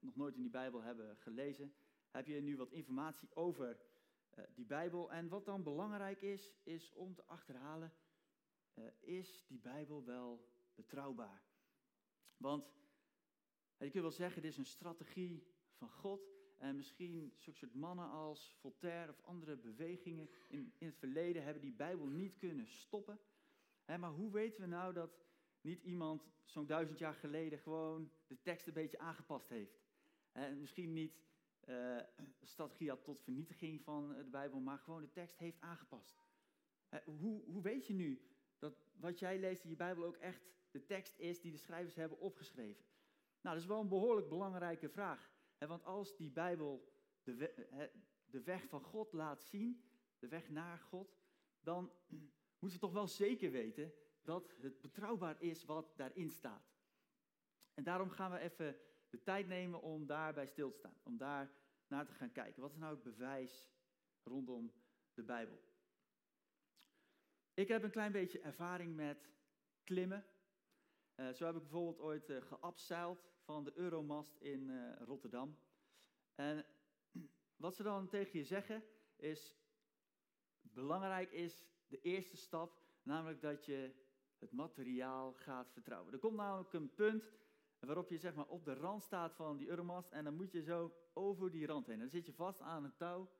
nog 0.00 0.16
nooit 0.16 0.34
in 0.34 0.42
die 0.42 0.50
Bijbel 0.50 0.82
hebben 0.82 1.16
gelezen, 1.16 1.74
heb 2.10 2.26
je 2.26 2.40
nu 2.40 2.56
wat 2.56 2.72
informatie 2.72 3.34
over 3.34 3.78
uh, 4.38 4.44
die 4.54 4.66
Bijbel. 4.66 5.12
En 5.12 5.28
wat 5.28 5.44
dan 5.44 5.62
belangrijk 5.62 6.22
is, 6.22 6.52
is 6.62 6.92
om 6.92 7.14
te 7.14 7.24
achterhalen, 7.24 7.92
is 9.00 9.44
die 9.46 9.58
Bijbel 9.58 10.04
wel 10.04 10.48
betrouwbaar? 10.74 11.42
Want 12.36 12.72
je 13.78 13.90
kunt 13.90 14.02
wel 14.02 14.10
zeggen, 14.10 14.42
dit 14.42 14.50
is 14.50 14.58
een 14.58 14.64
strategie 14.64 15.46
van 15.72 15.88
God. 15.90 16.32
En 16.58 16.76
misschien 16.76 17.32
zulke 17.36 17.58
soort 17.58 17.74
mannen 17.74 18.10
als 18.10 18.56
Voltaire 18.60 19.10
of 19.10 19.22
andere 19.22 19.56
bewegingen 19.56 20.28
in, 20.48 20.72
in 20.78 20.86
het 20.86 20.96
verleden 20.96 21.42
hebben 21.42 21.62
die 21.62 21.72
Bijbel 21.72 22.06
niet 22.06 22.36
kunnen 22.36 22.66
stoppen. 22.66 23.20
maar 23.86 24.10
hoe 24.10 24.32
weten 24.32 24.60
we 24.60 24.66
nou 24.66 24.92
dat 24.92 25.18
niet 25.60 25.82
iemand 25.82 26.28
zo'n 26.44 26.66
duizend 26.66 26.98
jaar 26.98 27.14
geleden 27.14 27.58
gewoon 27.58 28.10
de 28.26 28.40
tekst 28.42 28.66
een 28.66 28.72
beetje 28.72 28.98
aangepast 28.98 29.48
heeft? 29.48 29.82
En 30.32 30.60
misschien 30.60 30.92
niet 30.92 31.22
uh, 31.68 32.00
strategie 32.42 32.88
had 32.88 33.04
tot 33.04 33.22
vernietiging 33.22 33.82
van 33.82 34.08
de 34.08 34.24
Bijbel, 34.30 34.60
maar 34.60 34.78
gewoon 34.78 35.00
de 35.00 35.10
tekst 35.10 35.38
heeft 35.38 35.60
aangepast. 35.60 36.14
hoe, 37.04 37.44
hoe 37.44 37.62
weet 37.62 37.86
je 37.86 37.94
nu 37.94 38.22
dat 38.58 38.74
wat 38.92 39.18
jij 39.18 39.38
leest 39.38 39.64
in 39.64 39.70
je 39.70 39.76
Bijbel 39.76 40.04
ook 40.04 40.16
echt 40.16 40.42
de 40.70 40.84
tekst 40.84 41.18
is 41.18 41.40
die 41.40 41.52
de 41.52 41.58
schrijvers 41.58 41.94
hebben 41.94 42.18
opgeschreven? 42.18 42.84
Nou, 43.44 43.56
dat 43.56 43.64
is 43.64 43.70
wel 43.70 43.80
een 43.80 43.88
behoorlijk 43.88 44.28
belangrijke 44.28 44.88
vraag. 44.88 45.30
want 45.58 45.84
als 45.84 46.16
die 46.16 46.30
Bijbel 46.30 46.92
de, 47.22 47.90
de 48.24 48.42
weg 48.42 48.68
van 48.68 48.82
God 48.82 49.12
laat 49.12 49.42
zien, 49.42 49.84
de 50.18 50.28
weg 50.28 50.50
naar 50.50 50.78
God, 50.78 51.16
dan 51.60 51.92
moeten 52.58 52.80
we 52.80 52.86
toch 52.86 52.92
wel 52.92 53.08
zeker 53.08 53.50
weten 53.50 53.94
dat 54.22 54.54
het 54.60 54.80
betrouwbaar 54.80 55.42
is 55.42 55.64
wat 55.64 55.92
daarin 55.96 56.30
staat. 56.30 56.74
En 57.74 57.84
daarom 57.84 58.10
gaan 58.10 58.30
we 58.30 58.38
even 58.38 58.76
de 59.10 59.22
tijd 59.22 59.46
nemen 59.46 59.82
om 59.82 60.06
daarbij 60.06 60.46
stil 60.46 60.70
te 60.70 60.78
staan, 60.78 60.96
om 61.02 61.16
daar 61.16 61.52
naar 61.86 62.06
te 62.06 62.12
gaan 62.12 62.32
kijken. 62.32 62.62
Wat 62.62 62.72
is 62.72 62.78
nou 62.78 62.94
het 62.94 63.02
bewijs 63.02 63.70
rondom 64.22 64.72
de 65.14 65.22
Bijbel? 65.22 65.62
Ik 67.54 67.68
heb 67.68 67.82
een 67.82 67.90
klein 67.90 68.12
beetje 68.12 68.40
ervaring 68.40 68.96
met 68.96 69.30
klimmen. 69.84 70.26
Uh, 71.16 71.32
zo 71.32 71.46
heb 71.46 71.54
ik 71.54 71.62
bijvoorbeeld 71.62 72.00
ooit 72.00 72.30
uh, 72.30 72.42
geabseild 72.42 73.33
van 73.44 73.64
de 73.64 73.72
Euromast 73.74 74.36
in 74.36 74.68
uh, 74.68 74.92
Rotterdam. 74.98 75.58
En 76.34 76.66
wat 77.64 77.74
ze 77.74 77.82
dan 77.82 78.08
tegen 78.08 78.38
je 78.38 78.44
zeggen 78.44 78.84
is, 79.16 79.56
belangrijk 80.60 81.32
is 81.32 81.66
de 81.86 82.00
eerste 82.00 82.36
stap, 82.36 82.82
namelijk 83.02 83.40
dat 83.40 83.64
je 83.64 83.94
het 84.38 84.52
materiaal 84.52 85.32
gaat 85.32 85.70
vertrouwen. 85.72 86.12
Er 86.12 86.18
komt 86.18 86.36
namelijk 86.36 86.72
een 86.72 86.94
punt 86.94 87.32
waarop 87.78 88.10
je 88.10 88.18
zeg 88.18 88.34
maar, 88.34 88.48
op 88.48 88.64
de 88.64 88.74
rand 88.74 89.02
staat 89.02 89.34
van 89.34 89.56
die 89.56 89.68
Euromast 89.68 90.10
en 90.10 90.24
dan 90.24 90.34
moet 90.34 90.52
je 90.52 90.62
zo 90.62 90.94
over 91.12 91.50
die 91.50 91.66
rand 91.66 91.86
heen. 91.86 91.98
Dan 91.98 92.08
zit 92.08 92.26
je 92.26 92.32
vast 92.32 92.60
aan 92.60 92.84
een 92.84 92.96
touw, 92.96 93.30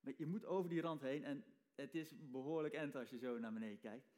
maar 0.00 0.14
je 0.16 0.26
moet 0.26 0.44
over 0.44 0.70
die 0.70 0.80
rand 0.80 1.00
heen 1.00 1.24
en 1.24 1.44
het 1.74 1.94
is 1.94 2.30
behoorlijk 2.30 2.74
end 2.74 2.94
als 2.94 3.10
je 3.10 3.18
zo 3.18 3.38
naar 3.38 3.52
beneden 3.52 3.78
kijkt. 3.78 4.17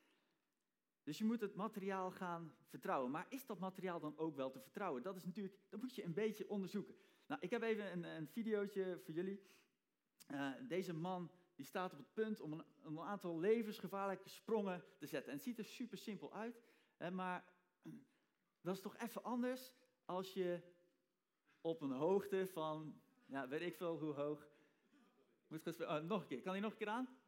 Dus 1.02 1.18
je 1.18 1.24
moet 1.24 1.40
het 1.40 1.54
materiaal 1.54 2.10
gaan 2.10 2.54
vertrouwen. 2.64 3.10
Maar 3.10 3.26
is 3.28 3.46
dat 3.46 3.58
materiaal 3.58 4.00
dan 4.00 4.18
ook 4.18 4.36
wel 4.36 4.50
te 4.50 4.60
vertrouwen? 4.60 5.02
Dat 5.02 5.16
is 5.16 5.24
natuurlijk, 5.24 5.54
dat 5.68 5.80
moet 5.80 5.94
je 5.94 6.04
een 6.04 6.14
beetje 6.14 6.48
onderzoeken. 6.48 6.94
Nou, 7.26 7.40
ik 7.40 7.50
heb 7.50 7.62
even 7.62 7.92
een, 7.92 8.04
een 8.04 8.28
videootje 8.28 8.98
voor 9.04 9.14
jullie. 9.14 9.42
Uh, 10.28 10.52
deze 10.68 10.92
man 10.92 11.30
die 11.54 11.64
staat 11.66 11.92
op 11.92 11.98
het 11.98 12.12
punt 12.12 12.40
om 12.40 12.52
een, 12.52 12.64
een, 12.82 13.00
aantal 13.00 13.38
levensgevaarlijke 13.38 14.28
sprongen 14.28 14.84
te 14.98 15.06
zetten. 15.06 15.30
En 15.30 15.36
het 15.36 15.46
ziet 15.46 15.58
er 15.58 15.64
super 15.64 15.98
simpel 15.98 16.32
uit, 16.32 16.62
hè, 16.96 17.10
maar 17.10 17.44
dat 18.62 18.74
is 18.74 18.80
toch 18.80 18.96
even 18.96 19.22
anders 19.22 19.72
als 20.04 20.32
je 20.32 20.60
op 21.60 21.80
een 21.80 21.90
hoogte 21.90 22.46
van, 22.46 23.00
ja, 23.26 23.48
weet 23.48 23.60
ik 23.60 23.76
veel 23.76 23.98
hoe 23.98 24.12
hoog. 24.12 24.48
Moet 25.46 25.66
ik, 25.66 25.80
oh, 25.80 25.98
nog 25.98 26.20
een 26.20 26.26
keer, 26.26 26.40
kan 26.40 26.52
hij 26.52 26.60
nog 26.60 26.70
een 26.72 26.78
keer 26.78 26.88
aan? 26.88 27.19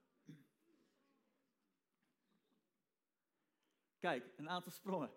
Kijk, 4.03 4.33
een 4.37 4.49
aantal 4.49 4.73
sprongen. 4.73 5.11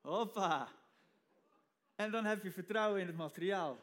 Hoppa. 0.00 0.72
En 1.94 2.10
dan 2.10 2.24
heb 2.24 2.42
je 2.42 2.50
vertrouwen 2.50 3.00
in 3.00 3.06
het 3.06 3.16
materiaal. 3.16 3.78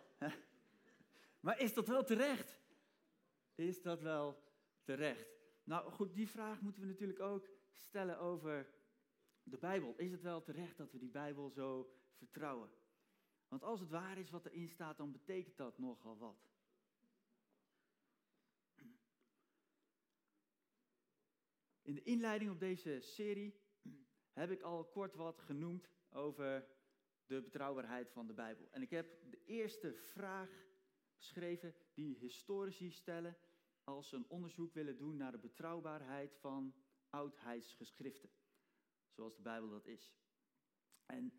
Maar 1.39 1.59
is 1.59 1.73
dat 1.73 1.87
wel 1.87 2.03
terecht? 2.03 2.59
Is 3.55 3.81
dat 3.81 4.01
wel 4.01 4.43
terecht? 4.83 5.27
Nou 5.63 5.91
goed, 5.91 6.13
die 6.13 6.29
vraag 6.29 6.61
moeten 6.61 6.81
we 6.81 6.87
natuurlijk 6.87 7.19
ook 7.19 7.49
stellen 7.71 8.19
over 8.19 8.69
de 9.43 9.57
Bijbel. 9.57 9.93
Is 9.97 10.11
het 10.11 10.21
wel 10.21 10.41
terecht 10.41 10.77
dat 10.77 10.91
we 10.91 10.97
die 10.97 11.11
Bijbel 11.11 11.49
zo 11.49 11.93
vertrouwen? 12.17 12.69
Want 13.47 13.63
als 13.63 13.79
het 13.79 13.89
waar 13.89 14.17
is 14.17 14.29
wat 14.29 14.45
erin 14.45 14.69
staat, 14.69 14.97
dan 14.97 15.11
betekent 15.11 15.57
dat 15.57 15.77
nogal 15.77 16.17
wat. 16.17 16.50
In 21.91 21.97
de 21.97 22.03
inleiding 22.03 22.51
op 22.51 22.59
deze 22.59 22.97
serie 23.01 23.59
heb 24.33 24.51
ik 24.51 24.61
al 24.61 24.85
kort 24.85 25.15
wat 25.15 25.41
genoemd 25.41 25.89
over 26.09 26.67
de 27.25 27.41
betrouwbaarheid 27.41 28.11
van 28.11 28.27
de 28.27 28.33
Bijbel. 28.33 28.67
En 28.71 28.81
ik 28.81 28.89
heb 28.89 29.31
de 29.31 29.43
eerste 29.45 29.93
vraag 29.93 30.65
geschreven 31.15 31.75
die 31.93 32.17
historici 32.17 32.91
stellen 32.91 33.37
als 33.83 34.09
ze 34.09 34.15
een 34.15 34.29
onderzoek 34.29 34.73
willen 34.73 34.97
doen 34.97 35.17
naar 35.17 35.31
de 35.31 35.37
betrouwbaarheid 35.37 36.35
van 36.35 36.73
oudheidsgeschriften, 37.09 38.29
zoals 39.09 39.35
de 39.35 39.41
Bijbel 39.41 39.69
dat 39.69 39.87
is. 39.87 40.15
En 41.05 41.33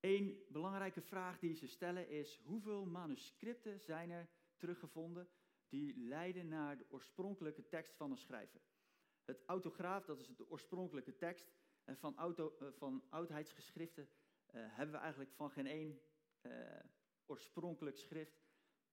één 0.00 0.42
belangrijke 0.48 1.02
vraag 1.02 1.38
die 1.38 1.54
ze 1.54 1.66
stellen 1.66 2.08
is: 2.08 2.40
hoeveel 2.44 2.86
manuscripten 2.86 3.80
zijn 3.80 4.10
er 4.10 4.28
teruggevonden 4.56 5.28
die 5.68 5.98
leiden 5.98 6.48
naar 6.48 6.78
de 6.78 6.90
oorspronkelijke 6.90 7.68
tekst 7.68 7.96
van 7.96 8.10
een 8.10 8.18
schrijver? 8.18 8.60
Het 9.26 9.42
autograaf, 9.46 10.04
dat 10.04 10.20
is 10.20 10.36
de 10.36 10.50
oorspronkelijke 10.50 11.16
tekst. 11.16 11.52
En 11.84 11.96
van, 11.96 12.16
auto, 12.16 12.56
eh, 12.58 12.68
van 12.72 13.04
oudheidsgeschriften 13.08 14.02
uh, 14.02 14.08
hebben 14.54 14.94
we 14.94 15.00
eigenlijk 15.00 15.32
van 15.32 15.50
geen 15.50 15.66
één 15.66 16.00
oorspronkelijk 17.26 17.96
schrift. 17.96 18.44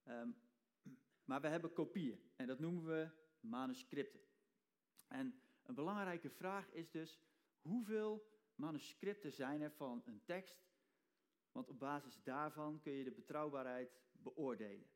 Um, 0.06 0.36
maar 1.26 1.42
we 1.42 1.48
hebben 1.48 1.74
kopieën 1.74 2.32
en 2.36 2.48
dat 2.48 2.60
noemen 2.60 2.86
we 2.86 3.10
manuscripten. 3.40 4.20
En 5.08 5.42
een 5.64 5.76
belangrijke 5.76 6.30
vraag 6.30 6.72
is 6.72 6.92
dus, 6.92 7.22
hoeveel 7.62 8.28
manuscripten 8.56 9.32
zijn 9.32 9.62
er 9.62 9.72
van 9.72 10.02
een 10.06 10.24
tekst? 10.24 10.66
Want 11.52 11.70
op 11.70 11.80
basis 11.80 12.24
daarvan 12.24 12.80
kun 12.82 12.94
je 12.94 13.04
de 13.04 13.12
betrouwbaarheid 13.12 14.02
beoordelen. 14.12 14.88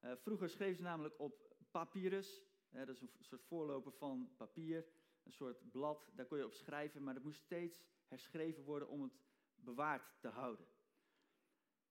Vroeger 0.00 0.48
schreven 0.48 0.76
ze 0.76 0.82
namelijk 0.82 1.18
op 1.18 1.56
papyrus, 1.70 2.42
dat 2.74 2.88
is 2.88 3.00
een 3.00 3.10
soort 3.20 3.42
voorloper 3.42 3.92
van 3.92 4.34
papier, 4.36 4.86
een 5.22 5.32
soort 5.32 5.70
blad, 5.70 6.10
daar 6.14 6.26
kon 6.26 6.38
je 6.38 6.44
op 6.44 6.52
schrijven, 6.52 7.02
maar 7.02 7.14
dat 7.14 7.22
moest 7.22 7.40
steeds 7.40 7.82
herschreven 8.06 8.62
worden 8.62 8.88
om 8.88 9.02
het 9.02 9.20
bewaard 9.54 10.20
te 10.20 10.28
houden. 10.28 10.66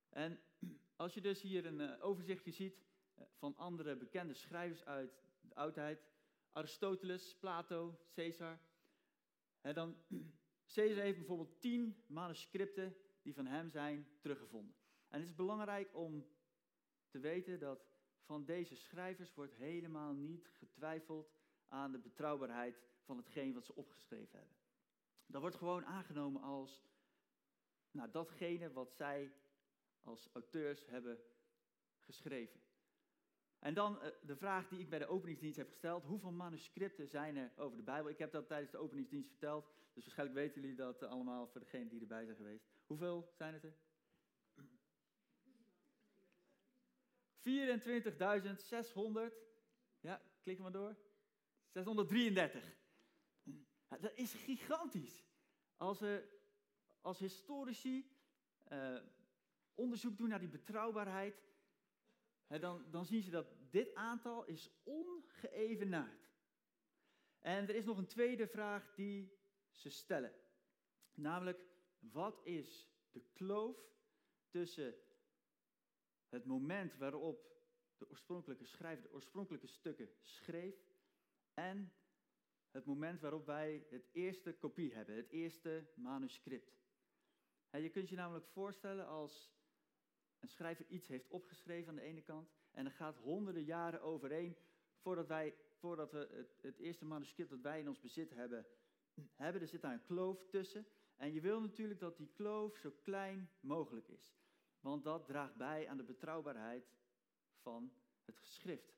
En 0.09 0.39
als 0.95 1.13
je 1.13 1.21
dus 1.21 1.41
hier 1.41 1.65
een 1.65 1.79
uh, 1.79 2.05
overzichtje 2.05 2.51
ziet 2.51 2.85
uh, 3.19 3.25
van 3.37 3.55
andere 3.55 3.95
bekende 3.95 4.33
schrijvers 4.33 4.85
uit 4.85 5.23
de 5.41 5.55
oudheid, 5.55 6.07
Aristoteles, 6.51 7.35
Plato, 7.35 7.99
Caesar, 8.13 8.59
dan 9.61 9.97
Caesar 10.73 11.03
heeft 11.03 11.17
bijvoorbeeld 11.17 11.61
tien 11.61 12.03
manuscripten 12.07 12.95
die 13.21 13.33
van 13.33 13.45
hem 13.45 13.69
zijn 13.69 14.07
teruggevonden. 14.19 14.75
En 15.07 15.19
het 15.19 15.29
is 15.29 15.35
belangrijk 15.35 15.95
om 15.95 16.27
te 17.07 17.19
weten 17.19 17.59
dat 17.59 17.92
van 18.23 18.45
deze 18.45 18.75
schrijvers 18.75 19.33
wordt 19.33 19.53
helemaal 19.53 20.13
niet 20.13 20.49
getwijfeld 20.53 21.33
aan 21.67 21.91
de 21.91 21.99
betrouwbaarheid 21.99 22.81
van 23.01 23.17
hetgeen 23.17 23.53
wat 23.53 23.65
ze 23.65 23.75
opgeschreven 23.75 24.37
hebben. 24.39 24.57
Dat 25.25 25.41
wordt 25.41 25.55
gewoon 25.55 25.85
aangenomen 25.85 26.41
als 26.41 26.83
nou, 27.91 28.11
datgene 28.11 28.71
wat 28.71 28.93
zij 28.93 29.33
als 30.01 30.29
auteurs 30.33 30.85
hebben 30.85 31.19
geschreven. 31.97 32.61
En 33.59 33.73
dan 33.73 33.95
uh, 33.95 34.07
de 34.21 34.35
vraag 34.35 34.67
die 34.67 34.79
ik 34.79 34.89
bij 34.89 34.99
de 34.99 35.07
openingsdienst 35.07 35.57
heb 35.57 35.69
gesteld. 35.69 36.03
Hoeveel 36.03 36.31
manuscripten 36.31 37.07
zijn 37.07 37.35
er 37.37 37.51
over 37.55 37.77
de 37.77 37.83
Bijbel? 37.83 38.09
Ik 38.09 38.17
heb 38.17 38.31
dat 38.31 38.47
tijdens 38.47 38.71
de 38.71 38.77
openingsdienst 38.77 39.29
verteld. 39.29 39.65
Dus 39.93 40.03
waarschijnlijk 40.03 40.39
weten 40.39 40.61
jullie 40.61 40.75
dat 40.75 41.03
allemaal 41.03 41.47
voor 41.47 41.61
degenen 41.61 41.89
die 41.89 42.01
erbij 42.01 42.23
zijn 42.25 42.37
geweest. 42.37 42.65
Hoeveel 42.85 43.31
zijn 43.33 43.53
het 43.53 43.63
er? 43.63 43.75
24.600. 47.43 47.45
Ja, 49.99 50.21
klik 50.41 50.59
maar 50.59 50.71
door. 50.71 50.95
633. 51.69 52.75
dat 53.99 54.11
is 54.15 54.33
gigantisch. 54.33 55.23
Als, 55.77 55.99
we 55.99 56.39
als 57.01 57.19
historici 57.19 58.17
uh, 58.71 58.99
onderzoek 59.73 60.17
doen 60.17 60.29
naar 60.29 60.39
die 60.39 60.49
betrouwbaarheid, 60.49 61.43
hè, 62.47 62.59
dan, 62.59 62.91
dan 62.91 63.05
zien 63.05 63.21
ze 63.21 63.29
dat 63.29 63.47
dit 63.69 63.93
aantal 63.93 64.45
is 64.45 64.69
ongeëvenaard. 64.83 66.31
En 67.39 67.67
er 67.67 67.75
is 67.75 67.85
nog 67.85 67.97
een 67.97 68.07
tweede 68.07 68.47
vraag 68.47 68.93
die 68.95 69.37
ze 69.69 69.89
stellen. 69.89 70.33
Namelijk, 71.13 71.65
wat 71.99 72.41
is 72.43 72.91
de 73.11 73.21
kloof 73.33 73.77
tussen 74.49 74.95
het 76.33 76.45
moment 76.45 76.97
waarop 76.97 77.51
de 77.97 78.09
oorspronkelijke 78.09 78.65
schrijver 78.65 79.03
de 79.03 79.13
oorspronkelijke 79.13 79.67
stukken 79.67 80.09
schreef 80.21 80.75
en 81.53 81.93
het 82.71 82.85
moment 82.85 83.19
waarop 83.19 83.45
wij 83.45 83.85
het 83.89 84.09
eerste 84.11 84.53
kopie 84.53 84.93
hebben, 84.93 85.15
het 85.15 85.29
eerste 85.29 85.87
manuscript. 85.95 86.73
je 87.71 87.89
kunt 87.89 88.09
je 88.09 88.15
namelijk 88.15 88.47
voorstellen 88.47 89.07
als 89.07 89.51
een 90.39 90.47
schrijver 90.47 90.85
iets 90.87 91.07
heeft 91.07 91.27
opgeschreven 91.27 91.89
aan 91.89 91.95
de 91.95 92.01
ene 92.01 92.21
kant 92.21 92.49
en 92.71 92.85
er 92.85 92.91
gaat 92.91 93.17
honderden 93.17 93.63
jaren 93.63 94.01
overheen 94.01 94.57
voordat, 94.97 95.27
wij, 95.27 95.55
voordat 95.79 96.11
we 96.11 96.27
het, 96.31 96.57
het 96.61 96.79
eerste 96.79 97.05
manuscript 97.05 97.49
dat 97.49 97.61
wij 97.61 97.79
in 97.79 97.87
ons 97.87 97.99
bezit 97.99 98.29
hebben, 98.29 98.65
hebben, 99.35 99.61
er 99.61 99.67
zit 99.67 99.81
daar 99.81 99.93
een 99.93 100.05
kloof 100.05 100.45
tussen. 100.45 100.85
En 101.15 101.33
je 101.33 101.41
wil 101.41 101.61
natuurlijk 101.61 101.99
dat 101.99 102.17
die 102.17 102.31
kloof 102.33 102.77
zo 102.77 102.91
klein 103.01 103.49
mogelijk 103.59 104.07
is. 104.07 104.33
Want 104.83 105.03
dat 105.03 105.25
draagt 105.25 105.55
bij 105.55 105.87
aan 105.89 105.97
de 105.97 106.03
betrouwbaarheid 106.03 106.93
van 107.61 107.93
het 108.25 108.37
geschrift. 108.37 108.93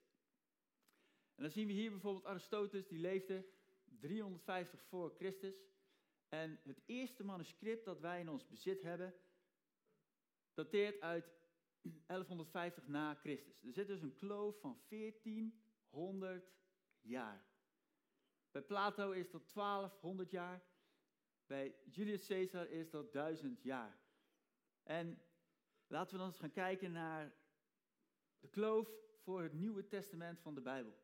En 1.36 1.44
dan 1.44 1.52
zien 1.52 1.68
we 1.68 1.74
hier 1.74 1.92
bijvoorbeeld 1.92 2.26
Aristoteles, 2.26 2.88
die 2.88 3.00
leefde 3.00 3.46
350 4.00 4.84
voor 4.84 5.16
Christus. 5.16 5.56
En 6.30 6.60
het 6.64 6.82
eerste 6.86 7.24
manuscript 7.24 7.86
dat 7.86 8.00
wij 8.00 8.20
in 8.20 8.30
ons 8.30 8.48
bezit 8.48 8.82
hebben, 8.82 9.16
dateert 10.54 11.02
uit 11.02 11.26
1150 12.08 12.88
na 12.88 13.16
Christus. 13.16 13.64
Er 13.64 13.74
zit 13.74 13.88
dus 13.88 14.02
een 14.02 14.16
kloof 14.16 14.60
van 14.60 14.82
1400 14.90 16.52
jaar. 17.02 17.46
Bij 18.52 18.62
Plato 18.62 19.12
is 19.12 19.32
dat 19.32 19.54
1200 19.54 20.32
jaar. 20.32 20.64
Bij 21.46 21.76
Julius 21.92 22.28
Caesar 22.28 22.70
is 22.70 22.90
dat 22.90 23.14
1000 23.14 23.62
jaar. 23.62 24.00
En 24.84 25.22
laten 25.88 26.12
we 26.12 26.18
dan 26.18 26.28
eens 26.28 26.40
gaan 26.40 26.52
kijken 26.52 26.92
naar 26.92 27.34
de 28.40 28.48
kloof 28.48 28.90
voor 29.24 29.42
het 29.42 29.54
Nieuwe 29.54 29.88
Testament 29.88 30.40
van 30.40 30.56
de 30.56 30.62
Bijbel. 30.62 31.04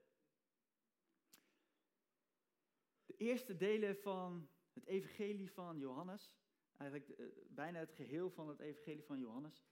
De 3.06 3.16
eerste 3.18 3.58
delen 3.58 3.98
van 3.98 4.50
het 4.74 4.86
Evangelie 4.86 5.52
van 5.52 5.80
Johannes, 5.80 6.34
eigenlijk 6.78 7.10
eh, 7.10 7.26
bijna 7.48 7.80
het 7.80 7.92
geheel 7.92 8.30
van 8.30 8.48
het 8.48 8.60
Evangelie 8.60 9.04
van 9.04 9.20
Johannes, 9.20 9.66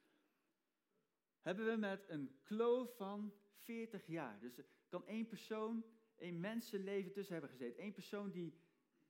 hebben 1.42 1.66
we 1.66 1.76
met 1.76 2.10
een 2.10 2.40
kloof 2.44 2.96
van 2.96 3.34
40 3.58 4.06
jaar. 4.06 4.40
Dus 4.40 4.58
er 4.58 4.66
kan 4.88 5.08
één 5.08 5.28
persoon, 5.28 5.86
één 6.16 6.40
mensenleven 6.40 7.12
tussen 7.12 7.34
hebben 7.34 7.52
gezeten. 7.52 7.84
Eén 7.84 7.94
persoon 7.94 8.32
die 8.32 8.60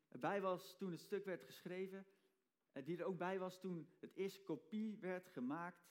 erbij 0.07 0.41
was 0.41 0.77
toen 0.77 0.91
het 0.91 0.99
stuk 0.99 1.25
werd 1.25 1.43
geschreven, 1.43 1.97
en 1.97 2.05
die 2.73 2.97
er 2.97 3.05
ook 3.05 3.17
bij 3.17 3.39
was 3.39 3.59
toen 3.59 3.89
het 3.99 4.15
eerste 4.15 4.41
kopie 4.41 4.97
werd 4.97 5.29
gemaakt, 5.29 5.89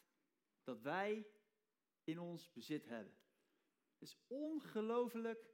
dat 0.62 0.80
wij 0.80 1.26
in 2.04 2.18
ons 2.18 2.52
bezit 2.52 2.86
hebben. 2.86 3.16
Het 3.92 4.02
is 4.08 4.18
ongelooflijk 4.26 5.50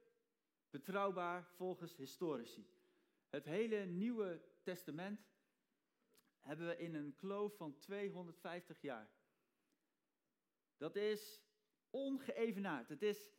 betrouwbaar 0.69 1.45
volgens 1.45 1.95
historici. 1.95 2.67
Het 3.29 3.45
hele 3.45 3.85
Nieuwe 3.85 4.41
Testament 4.63 5.27
hebben 6.39 6.67
we 6.67 6.77
in 6.77 6.95
een 6.95 7.15
kloof 7.15 7.55
van 7.55 7.79
250 7.79 8.81
jaar. 8.81 9.11
Dat 10.77 10.95
is 10.95 11.41
ongeëvenaard. 11.89 12.89
Het 12.89 13.01
is 13.01 13.33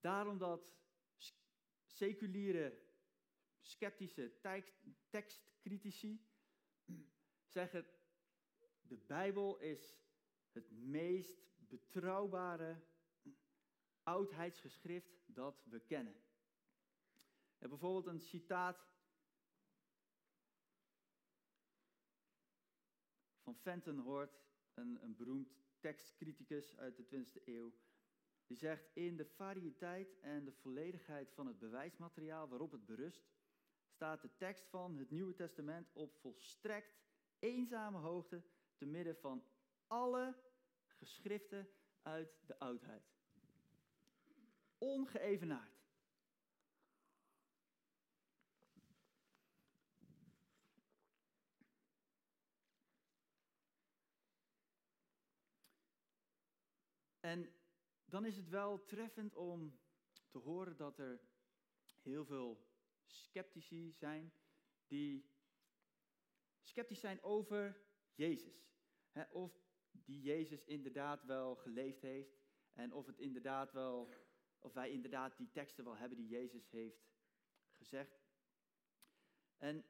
daarom 0.00 0.38
dat 0.38 0.76
seculiere, 1.84 2.78
sceptische 3.60 4.32
tekstcritici 5.08 6.27
zeggen: 7.46 7.86
de 8.82 8.96
Bijbel 8.96 9.58
is 9.58 9.98
het 10.52 10.70
meest 10.70 11.38
betrouwbare 11.56 12.82
oudheidsgeschrift 14.02 15.22
dat 15.26 15.64
we 15.64 15.80
kennen. 15.80 16.22
En 17.58 17.68
bijvoorbeeld 17.68 18.06
een 18.06 18.20
citaat 18.20 18.86
van 23.42 23.56
Fenton 23.56 23.98
hoort, 23.98 24.40
een, 24.74 25.02
een 25.02 25.16
beroemd 25.16 25.58
tekstcriticus 25.80 26.76
uit 26.76 26.96
de 26.96 27.04
20e 27.04 27.44
eeuw. 27.44 27.72
Die 28.46 28.56
zegt, 28.56 28.90
in 28.92 29.16
de 29.16 29.24
variëteit 29.24 30.18
en 30.20 30.44
de 30.44 30.52
volledigheid 30.52 31.32
van 31.32 31.46
het 31.46 31.58
bewijsmateriaal 31.58 32.48
waarop 32.48 32.72
het 32.72 32.86
berust, 32.86 33.26
staat 33.98 34.22
de 34.22 34.36
tekst 34.36 34.68
van 34.68 34.96
het 34.96 35.10
Nieuwe 35.10 35.34
Testament 35.34 35.90
op 35.92 36.16
volstrekt 36.20 36.98
eenzame 37.38 37.98
hoogte 37.98 38.42
te 38.76 38.86
midden 38.86 39.16
van 39.16 39.44
alle 39.86 40.34
geschriften 40.86 41.68
uit 42.02 42.40
de 42.46 42.58
oudheid. 42.58 43.02
Ongeëvenaard. 44.78 45.86
En 57.20 57.52
dan 58.04 58.24
is 58.24 58.36
het 58.36 58.48
wel 58.48 58.84
treffend 58.84 59.34
om 59.34 59.78
te 60.30 60.38
horen 60.38 60.76
dat 60.76 60.98
er 60.98 61.20
heel 62.02 62.24
veel 62.24 62.66
sceptici 63.08 63.92
zijn 63.92 64.32
die 64.86 65.30
sceptisch 66.62 67.00
zijn 67.00 67.22
over 67.22 67.80
Jezus. 68.14 68.66
of 69.30 69.66
die 69.90 70.20
Jezus 70.20 70.64
inderdaad 70.64 71.24
wel 71.24 71.56
geleefd 71.56 72.02
heeft 72.02 72.38
en 72.72 72.92
of 72.92 73.06
het 73.06 73.18
inderdaad 73.18 73.72
wel, 73.72 74.14
of 74.58 74.72
wij 74.72 74.90
inderdaad 74.90 75.36
die 75.36 75.50
teksten 75.50 75.84
wel 75.84 75.96
hebben 75.96 76.18
die 76.18 76.28
Jezus 76.28 76.70
heeft 76.70 77.08
gezegd. 77.70 78.20
En 79.56 79.84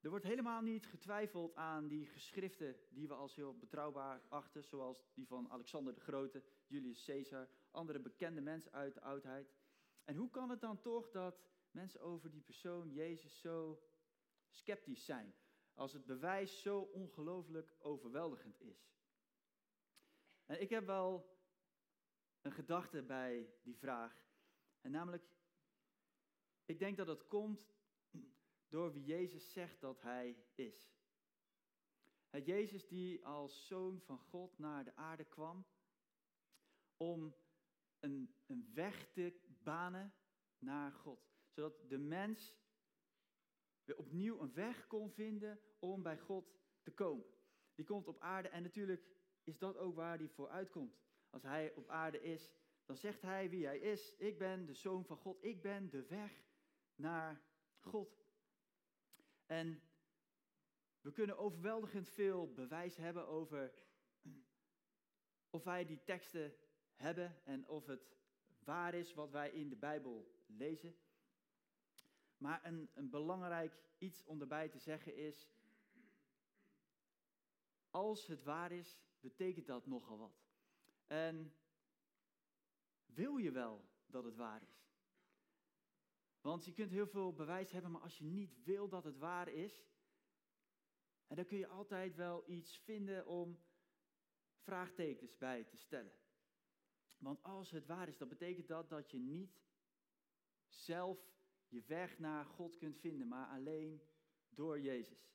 er 0.00 0.10
wordt 0.10 0.24
helemaal 0.24 0.62
niet 0.62 0.86
getwijfeld 0.86 1.54
aan 1.54 1.88
die 1.88 2.06
geschriften 2.06 2.76
die 2.90 3.08
we 3.08 3.14
als 3.14 3.36
heel 3.36 3.56
betrouwbaar 3.58 4.22
achten, 4.28 4.64
zoals 4.64 5.12
die 5.14 5.26
van 5.26 5.50
Alexander 5.50 5.94
de 5.94 6.00
Grote, 6.00 6.42
Julius 6.66 7.04
Caesar, 7.04 7.48
andere 7.70 7.98
bekende 7.98 8.40
mensen 8.40 8.72
uit 8.72 8.94
de 8.94 9.00
oudheid. 9.00 9.54
En 10.04 10.16
hoe 10.16 10.30
kan 10.30 10.50
het 10.50 10.60
dan 10.60 10.80
toch 10.80 11.10
dat 11.10 11.44
mensen 11.76 12.00
over 12.00 12.30
die 12.30 12.42
persoon 12.42 12.92
Jezus 12.92 13.40
zo 13.40 13.82
sceptisch 14.48 15.04
zijn, 15.04 15.34
als 15.74 15.92
het 15.92 16.06
bewijs 16.06 16.62
zo 16.62 16.80
ongelooflijk 16.80 17.74
overweldigend 17.78 18.60
is? 18.60 18.90
En 20.46 20.60
ik 20.60 20.70
heb 20.70 20.86
wel 20.86 21.38
een 22.40 22.52
gedachte 22.52 23.02
bij 23.02 23.54
die 23.62 23.76
vraag, 23.76 24.24
en 24.80 24.90
namelijk, 24.90 25.24
ik 26.64 26.78
denk 26.78 26.96
dat 26.96 27.06
het 27.06 27.26
komt 27.26 27.74
door 28.68 28.92
wie 28.92 29.04
Jezus 29.04 29.52
zegt 29.52 29.80
dat 29.80 30.02
hij 30.02 30.44
is. 30.54 30.94
Het 32.30 32.46
Jezus 32.46 32.88
die 32.88 33.24
als 33.24 33.66
zoon 33.66 34.00
van 34.00 34.18
God 34.18 34.58
naar 34.58 34.84
de 34.84 34.94
aarde 34.94 35.24
kwam 35.24 35.66
om 36.96 37.34
een, 38.00 38.34
een 38.46 38.70
weg 38.74 39.08
te 39.12 39.40
banen 39.62 40.14
naar 40.58 40.92
God. 40.92 41.35
Zodat 41.56 41.88
de 41.88 41.98
mens 41.98 42.54
weer 43.84 43.96
opnieuw 43.96 44.40
een 44.40 44.52
weg 44.52 44.86
kon 44.86 45.10
vinden 45.10 45.60
om 45.78 46.02
bij 46.02 46.18
God 46.18 46.56
te 46.82 46.90
komen. 46.90 47.26
Die 47.74 47.84
komt 47.84 48.06
op 48.06 48.20
aarde 48.20 48.48
en 48.48 48.62
natuurlijk 48.62 49.06
is 49.42 49.58
dat 49.58 49.76
ook 49.76 49.94
waar 49.94 50.18
hij 50.18 50.28
voor 50.28 50.48
uitkomt. 50.48 50.98
Als 51.30 51.42
hij 51.42 51.74
op 51.74 51.88
aarde 51.88 52.22
is, 52.22 52.52
dan 52.84 52.96
zegt 52.96 53.22
hij 53.22 53.50
wie 53.50 53.66
hij 53.66 53.78
is. 53.78 54.14
Ik 54.16 54.38
ben 54.38 54.66
de 54.66 54.74
zoon 54.74 55.04
van 55.04 55.16
God. 55.16 55.44
Ik 55.44 55.62
ben 55.62 55.90
de 55.90 56.06
weg 56.06 56.44
naar 56.94 57.42
God. 57.80 58.24
En 59.46 59.82
we 61.00 61.12
kunnen 61.12 61.38
overweldigend 61.38 62.08
veel 62.08 62.52
bewijs 62.52 62.96
hebben 62.96 63.26
over 63.26 63.72
of 65.50 65.64
wij 65.64 65.84
die 65.84 66.02
teksten 66.04 66.56
hebben 66.94 67.40
en 67.44 67.68
of 67.68 67.86
het 67.86 68.16
waar 68.58 68.94
is 68.94 69.14
wat 69.14 69.30
wij 69.30 69.50
in 69.50 69.68
de 69.68 69.76
Bijbel 69.76 70.34
lezen. 70.46 70.96
Maar 72.46 72.64
een, 72.64 72.90
een 72.94 73.10
belangrijk 73.10 73.82
iets 73.98 74.24
om 74.24 74.40
erbij 74.40 74.68
te 74.68 74.78
zeggen 74.78 75.16
is, 75.16 75.50
als 77.90 78.26
het 78.26 78.42
waar 78.42 78.72
is, 78.72 79.00
betekent 79.20 79.66
dat 79.66 79.86
nogal 79.86 80.18
wat. 80.18 80.46
En 81.06 81.54
wil 83.06 83.36
je 83.36 83.50
wel 83.50 83.84
dat 84.06 84.24
het 84.24 84.36
waar 84.36 84.62
is? 84.62 84.88
Want 86.40 86.64
je 86.64 86.72
kunt 86.72 86.90
heel 86.90 87.06
veel 87.06 87.34
bewijs 87.34 87.70
hebben, 87.70 87.90
maar 87.90 88.00
als 88.00 88.18
je 88.18 88.24
niet 88.24 88.64
wil 88.64 88.88
dat 88.88 89.04
het 89.04 89.18
waar 89.18 89.48
is, 89.48 89.84
dan 91.26 91.44
kun 91.44 91.58
je 91.58 91.68
altijd 91.68 92.14
wel 92.16 92.50
iets 92.50 92.78
vinden 92.78 93.26
om 93.26 93.58
vraagtekens 94.56 95.36
bij 95.36 95.64
te 95.64 95.76
stellen. 95.76 96.12
Want 97.18 97.42
als 97.42 97.70
het 97.70 97.86
waar 97.86 98.08
is, 98.08 98.16
dan 98.16 98.28
betekent 98.28 98.68
dat 98.68 98.88
dat 98.88 99.10
je 99.10 99.18
niet 99.18 99.60
zelf 100.66 101.35
je 101.68 101.82
weg 101.86 102.18
naar 102.18 102.44
God 102.44 102.76
kunt 102.76 102.98
vinden, 102.98 103.28
maar 103.28 103.48
alleen 103.48 104.02
door 104.48 104.80
Jezus. 104.80 105.34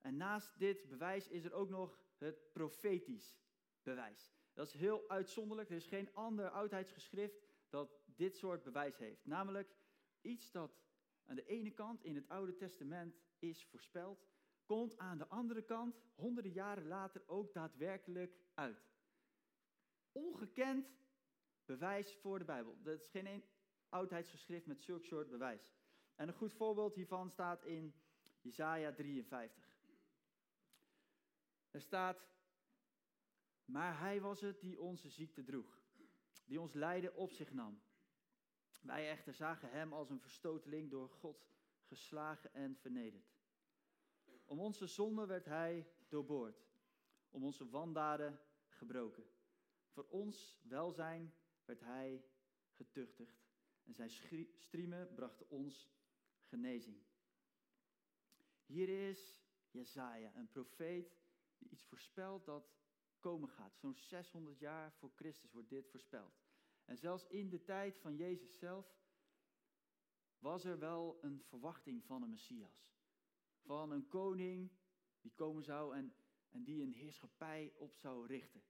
En 0.00 0.16
naast 0.16 0.58
dit 0.58 0.88
bewijs 0.88 1.28
is 1.28 1.44
er 1.44 1.52
ook 1.52 1.68
nog 1.68 1.98
het 2.18 2.52
profetisch 2.52 3.38
bewijs. 3.82 4.32
Dat 4.52 4.66
is 4.66 4.74
heel 4.74 5.08
uitzonderlijk. 5.08 5.70
Er 5.70 5.76
is 5.76 5.86
geen 5.86 6.14
ander 6.14 6.50
oudheidsgeschrift 6.50 7.46
dat 7.68 8.00
dit 8.04 8.36
soort 8.36 8.62
bewijs 8.62 8.98
heeft. 8.98 9.26
Namelijk 9.26 9.76
iets 10.20 10.50
dat 10.50 10.80
aan 11.24 11.34
de 11.34 11.46
ene 11.46 11.70
kant 11.70 12.04
in 12.04 12.14
het 12.14 12.28
Oude 12.28 12.54
Testament 12.54 13.20
is 13.38 13.64
voorspeld, 13.64 14.26
komt 14.64 14.98
aan 14.98 15.18
de 15.18 15.26
andere 15.26 15.62
kant 15.62 16.00
honderden 16.14 16.52
jaren 16.52 16.86
later 16.86 17.22
ook 17.26 17.52
daadwerkelijk 17.52 18.36
uit. 18.54 18.88
Ongekend 20.12 20.98
bewijs 21.64 22.14
voor 22.14 22.38
de 22.38 22.44
Bijbel. 22.44 22.78
Dat 22.82 22.98
is 22.98 23.06
geen 23.06 23.26
een 23.90 23.98
oudheidsgeschrift 23.98 24.66
met 24.66 24.82
zulk 24.82 25.04
soort 25.04 25.30
bewijs. 25.30 25.74
En 26.14 26.28
een 26.28 26.34
goed 26.34 26.52
voorbeeld 26.52 26.94
hiervan 26.94 27.30
staat 27.30 27.64
in 27.64 27.94
Jesaja 28.40 28.92
53. 28.92 29.78
Er 31.70 31.80
staat, 31.80 32.26
maar 33.64 33.98
hij 33.98 34.20
was 34.20 34.40
het 34.40 34.60
die 34.60 34.80
onze 34.80 35.08
ziekte 35.08 35.44
droeg, 35.44 35.82
die 36.44 36.60
ons 36.60 36.72
lijden 36.72 37.16
op 37.16 37.32
zich 37.32 37.52
nam. 37.52 37.82
Wij 38.80 39.10
echter 39.10 39.34
zagen 39.34 39.70
hem 39.70 39.92
als 39.92 40.10
een 40.10 40.20
verstoteling 40.20 40.90
door 40.90 41.08
God 41.08 41.48
geslagen 41.82 42.54
en 42.54 42.76
vernederd. 42.76 43.38
Om 44.44 44.60
onze 44.60 44.86
zonde 44.86 45.26
werd 45.26 45.44
hij 45.44 45.92
doorboord, 46.08 46.68
om 47.30 47.44
onze 47.44 47.68
wandaden 47.68 48.40
gebroken. 48.68 49.24
Voor 49.88 50.06
ons 50.08 50.60
welzijn 50.62 51.34
werd 51.64 51.80
hij 51.80 52.24
getuchtigd 52.70 53.49
en 53.90 54.08
zijn 54.08 54.46
striemen 54.56 55.14
brachten 55.14 55.48
ons 55.48 55.90
genezing. 56.42 57.02
Hier 58.66 59.08
is 59.08 59.38
Jezaja, 59.70 60.36
een 60.36 60.48
profeet 60.48 61.18
die 61.58 61.68
iets 61.70 61.84
voorspelt 61.84 62.44
dat 62.44 62.74
komen 63.18 63.48
gaat. 63.48 63.76
Zo'n 63.76 63.94
600 63.94 64.58
jaar 64.58 64.92
voor 64.92 65.10
Christus 65.14 65.52
wordt 65.52 65.68
dit 65.68 65.88
voorspeld. 65.88 66.40
En 66.84 66.96
zelfs 66.96 67.26
in 67.26 67.48
de 67.48 67.62
tijd 67.62 67.98
van 67.98 68.16
Jezus 68.16 68.58
zelf 68.58 68.98
was 70.38 70.64
er 70.64 70.78
wel 70.78 71.18
een 71.20 71.42
verwachting 71.42 72.04
van 72.04 72.22
een 72.22 72.30
Messias. 72.30 72.88
Van 73.60 73.90
een 73.90 74.08
koning 74.08 74.70
die 75.20 75.32
komen 75.34 75.62
zou 75.62 75.96
en, 75.96 76.14
en 76.48 76.64
die 76.64 76.82
een 76.82 76.92
heerschappij 76.92 77.72
op 77.76 77.94
zou 77.94 78.26
richten. 78.26 78.62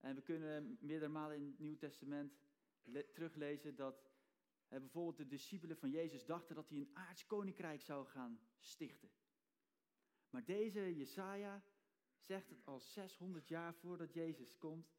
En 0.00 0.14
we 0.14 0.22
kunnen 0.22 0.78
meerdere 0.80 1.10
malen 1.10 1.36
in 1.36 1.46
het 1.46 1.58
Nieuw 1.58 1.76
Testament 1.76 2.38
teruglezen 3.12 3.76
dat 3.76 4.09
bijvoorbeeld 4.78 5.16
de 5.16 5.26
discipelen 5.26 5.76
van 5.76 5.90
Jezus 5.90 6.24
dachten 6.24 6.54
dat 6.54 6.68
hij 6.68 6.78
een 6.78 6.96
aards 6.96 7.26
koninkrijk 7.26 7.82
zou 7.82 8.06
gaan 8.06 8.40
stichten. 8.58 9.10
Maar 10.30 10.44
deze 10.44 10.96
Jesaja 10.96 11.64
zegt 12.18 12.48
het 12.48 12.66
al 12.66 12.80
600 12.80 13.48
jaar 13.48 13.74
voordat 13.74 14.12
Jezus 14.12 14.58
komt. 14.58 14.94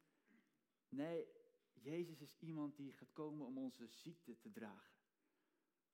Nee, 0.88 1.26
Jezus 1.72 2.20
is 2.20 2.36
iemand 2.38 2.76
die 2.76 2.92
gaat 2.92 3.12
komen 3.12 3.46
om 3.46 3.58
onze 3.58 3.86
ziekte 3.86 4.38
te 4.38 4.50
dragen. 4.50 4.94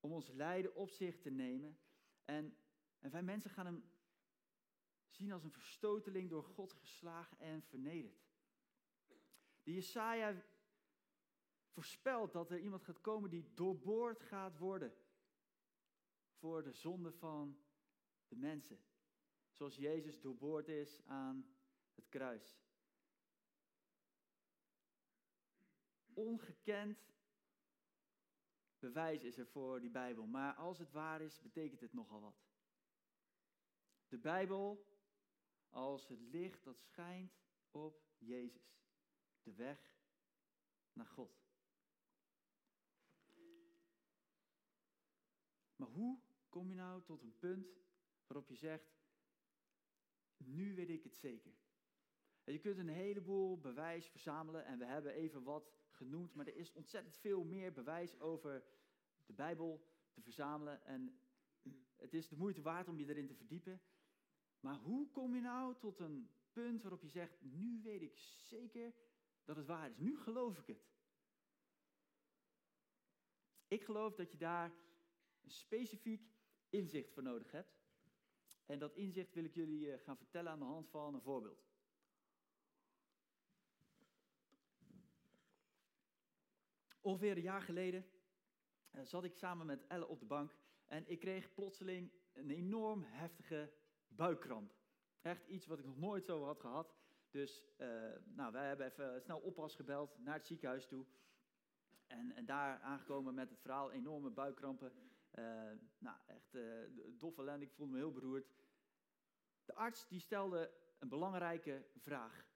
Om 0.01 0.12
ons 0.12 0.29
lijden 0.29 0.75
op 0.75 0.91
zich 0.91 1.19
te 1.19 1.31
nemen. 1.31 1.79
En, 2.25 2.57
en 2.99 3.11
wij 3.11 3.23
mensen 3.23 3.51
gaan 3.51 3.67
hem 3.67 3.91
zien 5.09 5.33
als 5.33 5.45
een 5.45 5.53
verstoteling 5.53 6.31
door 6.31 6.45
God 6.45 6.73
geslagen 6.73 7.38
en 7.38 7.62
vernederd. 7.62 8.27
Die 9.62 9.75
Jesaja 9.75 10.43
voorspelt 11.79 12.33
dat 12.33 12.51
er 12.51 12.59
iemand 12.59 12.83
gaat 12.83 13.01
komen 13.01 13.31
die 13.31 13.55
doorboord 13.55 14.23
gaat 14.23 14.59
worden 14.59 14.95
voor 16.33 16.62
de 16.62 16.73
zonde 16.73 17.12
van 17.12 17.59
de 18.29 18.37
mensen. 18.37 18.81
Zoals 19.51 19.77
Jezus 19.77 20.21
doorboord 20.21 20.69
is 20.69 21.03
aan 21.07 21.57
het 21.95 22.09
kruis. 22.09 22.61
Ongekend 26.12 27.14
bewijs 28.79 29.23
is 29.23 29.38
er 29.38 29.47
voor 29.47 29.81
die 29.81 29.91
Bijbel, 29.91 30.27
maar 30.27 30.55
als 30.55 30.79
het 30.79 30.91
waar 30.91 31.21
is, 31.21 31.41
betekent 31.41 31.81
het 31.81 31.93
nogal 31.93 32.21
wat. 32.21 32.47
De 34.09 34.19
Bijbel 34.19 34.87
als 35.69 36.09
het 36.09 36.21
licht 36.21 36.64
dat 36.64 36.79
schijnt 36.79 37.41
op 37.71 38.03
Jezus, 38.17 38.83
de 39.43 39.53
weg 39.53 39.97
naar 40.93 41.07
God. 41.07 41.48
Maar 45.79 45.88
hoe 45.88 46.19
kom 46.49 46.69
je 46.69 46.75
nou 46.75 47.03
tot 47.03 47.23
een 47.23 47.38
punt 47.38 47.69
waarop 48.27 48.49
je 48.49 48.57
zegt, 48.57 48.97
nu 50.37 50.75
weet 50.75 50.88
ik 50.88 51.03
het 51.03 51.17
zeker. 51.17 51.53
En 52.45 52.53
je 52.53 52.59
kunt 52.59 52.79
een 52.79 52.88
heleboel 52.88 53.61
bewijs 53.61 54.09
verzamelen 54.09 54.64
en 54.64 54.79
we 54.79 54.85
hebben 54.85 55.12
even 55.12 55.43
wat 55.43 55.73
genoemd, 55.91 56.35
maar 56.35 56.47
er 56.47 56.57
is 56.57 56.73
ontzettend 56.73 57.17
veel 57.17 57.45
meer 57.45 57.73
bewijs 57.73 58.21
over 58.21 58.64
de 59.27 59.33
Bijbel 59.33 59.87
te 60.11 60.21
verzamelen 60.21 60.85
en 60.85 61.21
het 61.97 62.14
is 62.14 62.29
de 62.29 62.37
moeite 62.37 62.62
waard 62.62 62.88
om 62.88 62.99
je 62.99 63.09
erin 63.09 63.27
te 63.27 63.35
verdiepen. 63.35 63.81
Maar 64.61 64.77
hoe 64.77 65.11
kom 65.11 65.35
je 65.35 65.41
nou 65.41 65.75
tot 65.79 66.01
een 66.01 66.31
punt 66.53 66.83
waarop 66.83 67.03
je 67.03 67.09
zegt, 67.09 67.41
nu 67.41 67.83
weet 67.83 68.03
ik 68.03 68.17
zeker 68.17 68.95
dat 69.45 69.57
het 69.57 69.67
waar 69.67 69.91
is, 69.91 69.99
nu 69.99 70.19
geloof 70.19 70.59
ik 70.59 70.67
het. 70.67 70.87
Ik 73.69 73.83
geloof 73.83 74.14
dat 74.14 74.31
je 74.33 74.38
daar 74.38 74.73
specifiek 75.51 76.33
inzicht 76.69 77.13
voor 77.13 77.23
nodig 77.23 77.51
hebt. 77.51 77.79
En 78.67 78.79
dat 78.79 78.95
inzicht 78.95 79.35
wil 79.35 79.45
ik 79.45 79.55
jullie 79.55 79.93
eh, 79.93 80.01
gaan 80.05 80.17
vertellen 80.17 80.53
aan 80.53 80.59
de 80.59 80.65
hand 80.65 80.89
van 80.89 81.15
een 81.15 81.21
voorbeeld. 81.21 81.67
Ongeveer 87.01 87.37
een 87.37 87.43
jaar 87.43 87.63
geleden 87.63 88.07
uh, 88.93 89.03
zat 89.05 89.25
ik 89.25 89.37
samen 89.37 89.67
met 89.67 89.87
Elle 89.87 90.07
op 90.07 90.21
de 90.21 90.27
bank 90.27 90.57
en 90.87 91.11
ik 91.11 91.21
kreeg 91.21 91.55
plotseling 91.55 92.13
een 92.33 92.51
enorm 92.51 93.03
heftige 93.03 93.73
buikkramp. 94.09 94.75
Echt 95.21 95.47
iets 95.47 95.67
wat 95.67 95.79
ik 95.79 95.85
nog 95.85 95.99
nooit 95.99 96.25
zo 96.25 96.45
had 96.45 96.61
gehad. 96.61 96.97
Dus 97.31 97.65
uh, 97.79 98.13
nou, 98.25 98.53
wij 98.53 98.67
hebben 98.67 98.87
even 98.87 99.23
snel 99.23 99.39
oppas 99.39 99.75
gebeld 99.75 100.19
naar 100.19 100.35
het 100.35 100.47
ziekenhuis 100.47 100.87
toe. 100.87 101.07
En, 102.07 102.33
en 102.33 102.45
daar 102.45 102.81
aangekomen 102.81 103.35
met 103.35 103.51
het 103.51 103.61
verhaal 103.61 103.91
enorme 103.91 104.31
buikkrampen. 104.31 104.93
Uh, 105.38 105.79
nou, 105.98 106.16
echt 106.27 106.55
uh, 106.55 106.83
doffe 107.18 107.40
ellende, 107.40 107.64
ik 107.64 107.72
voelde 107.72 107.92
me 107.92 107.98
heel 107.98 108.12
beroerd. 108.12 108.46
De 109.64 109.74
arts 109.74 110.09
die 110.09 110.20
stelde 110.20 110.70
een 110.98 111.09
belangrijke 111.09 111.87
vraag. 111.96 112.46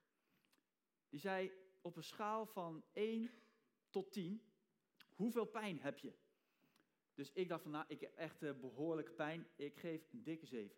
Die 1.09 1.19
zei 1.19 1.51
op 1.81 1.95
een 1.95 2.03
schaal 2.03 2.45
van 2.45 2.83
1 2.93 3.31
tot 3.89 4.11
10, 4.11 4.41
hoeveel 5.15 5.45
pijn 5.45 5.79
heb 5.79 5.97
je? 5.97 6.13
Dus 7.13 7.31
ik 7.31 7.47
dacht 7.47 7.61
van, 7.61 7.71
nou, 7.71 7.85
ik 7.87 8.01
heb 8.01 8.15
echt 8.15 8.43
uh, 8.43 8.53
behoorlijke 8.59 9.11
pijn. 9.11 9.47
Ik 9.55 9.77
geef 9.77 10.11
een 10.11 10.23
dikke 10.23 10.45
7. 10.45 10.75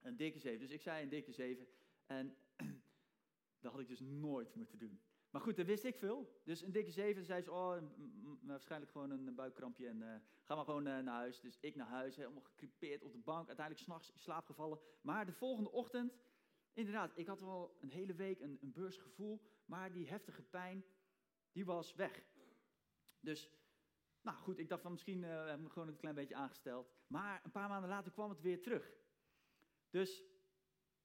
Een 0.00 0.16
dikke 0.16 0.38
7. 0.38 0.60
Dus 0.60 0.70
ik 0.70 0.80
zei 0.80 1.02
een 1.02 1.08
dikke 1.08 1.32
7. 1.32 1.66
En 2.06 2.36
dat 3.60 3.72
had 3.72 3.80
ik 3.80 3.88
dus 3.88 4.00
nooit 4.00 4.54
moeten 4.54 4.78
doen. 4.78 5.00
Maar 5.30 5.40
goed, 5.40 5.56
dat 5.56 5.66
wist 5.66 5.84
ik 5.84 5.96
veel. 5.96 6.40
Dus 6.44 6.62
een 6.62 6.72
dikke 6.72 6.90
7 6.90 7.24
zei 7.24 7.42
ze, 7.42 7.50
oh, 7.50 7.76
waarschijnlijk 8.40 8.90
gewoon 8.90 9.10
een 9.10 9.34
buikkrampje 9.34 9.88
en 9.88 10.00
uh, 10.00 10.14
ga 10.42 10.54
maar 10.54 10.64
gewoon 10.64 10.86
uh, 10.86 10.98
naar 10.98 11.14
huis. 11.14 11.40
Dus 11.40 11.58
ik 11.60 11.74
naar 11.74 11.86
huis, 11.86 12.16
helemaal 12.16 12.42
gekripeerd 12.42 13.02
op 13.02 13.12
de 13.12 13.18
bank, 13.18 13.46
uiteindelijk 13.46 13.86
s'nachts 13.86 14.12
in 14.12 14.18
slaap 14.18 14.46
gevallen. 14.46 14.80
Maar 15.02 15.26
de 15.26 15.32
volgende 15.32 15.70
ochtend, 15.70 16.18
inderdaad, 16.72 17.12
ik 17.14 17.26
had 17.26 17.40
wel 17.40 17.76
een 17.80 17.90
hele 17.90 18.14
week 18.14 18.40
een, 18.40 18.58
een 18.60 18.72
beursgevoel, 18.72 19.42
maar 19.64 19.92
die 19.92 20.08
heftige 20.08 20.42
pijn, 20.42 20.84
die 21.52 21.64
was 21.64 21.94
weg. 21.94 22.24
Dus, 23.20 23.50
nou 24.20 24.36
goed, 24.36 24.58
ik 24.58 24.68
dacht 24.68 24.82
van 24.82 24.92
misschien 24.92 25.22
hebben 25.22 25.56
we 25.56 25.62
me 25.62 25.70
gewoon 25.70 25.88
een 25.88 25.96
klein 25.96 26.14
beetje 26.14 26.34
aangesteld. 26.34 26.92
Maar 27.06 27.40
een 27.44 27.50
paar 27.50 27.68
maanden 27.68 27.90
later 27.90 28.12
kwam 28.12 28.30
het 28.30 28.40
weer 28.40 28.62
terug. 28.62 28.92
Dus 29.90 30.24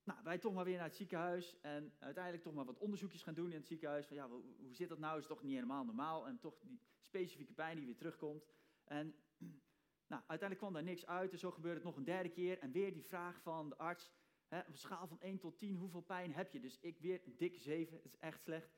nou, 0.05 0.19
wij 0.23 0.37
toch 0.37 0.53
maar 0.53 0.65
weer 0.65 0.75
naar 0.75 0.85
het 0.85 0.95
ziekenhuis 0.95 1.57
en 1.61 1.93
uiteindelijk 1.99 2.43
toch 2.43 2.53
maar 2.53 2.65
wat 2.65 2.77
onderzoekjes 2.77 3.23
gaan 3.23 3.33
doen 3.33 3.51
in 3.51 3.57
het 3.57 3.67
ziekenhuis. 3.67 4.05
Van 4.05 4.15
ja, 4.15 4.29
hoe 4.29 4.75
zit 4.75 4.89
dat 4.89 4.99
nou? 4.99 5.19
Is 5.19 5.25
toch 5.25 5.43
niet 5.43 5.53
helemaal 5.53 5.85
normaal? 5.85 6.27
En 6.27 6.39
toch 6.39 6.59
die 6.59 6.79
specifieke 6.99 7.53
pijn 7.53 7.75
die 7.75 7.85
weer 7.85 7.95
terugkomt. 7.95 8.45
En 8.83 9.15
nou, 10.11 10.21
uiteindelijk 10.27 10.57
kwam 10.57 10.73
daar 10.73 10.83
niks 10.83 11.05
uit 11.05 11.31
en 11.31 11.39
zo 11.39 11.51
gebeurde 11.51 11.75
het 11.75 11.85
nog 11.85 11.95
een 11.95 12.03
derde 12.03 12.29
keer. 12.29 12.59
En 12.59 12.71
weer 12.71 12.93
die 12.93 13.03
vraag 13.03 13.41
van 13.41 13.69
de 13.69 13.77
arts, 13.77 14.11
hè, 14.47 14.59
op 14.59 14.67
een 14.67 14.77
schaal 14.77 15.07
van 15.07 15.19
1 15.19 15.39
tot 15.39 15.57
10, 15.57 15.75
hoeveel 15.75 16.01
pijn 16.01 16.33
heb 16.33 16.51
je? 16.51 16.59
Dus 16.59 16.79
ik 16.79 16.99
weer 16.99 17.21
een 17.25 17.37
dikke 17.37 17.59
7, 17.59 17.93
dat 17.93 18.05
is 18.05 18.19
echt 18.19 18.41
slecht. 18.41 18.77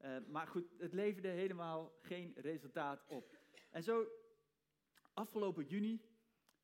Uh, 0.00 0.16
maar 0.26 0.46
goed, 0.46 0.74
het 0.78 0.92
leverde 0.92 1.28
helemaal 1.28 1.98
geen 2.00 2.32
resultaat 2.36 3.04
op. 3.06 3.36
En 3.70 3.82
zo, 3.82 4.06
afgelopen 5.14 5.64
juni, 5.64 6.00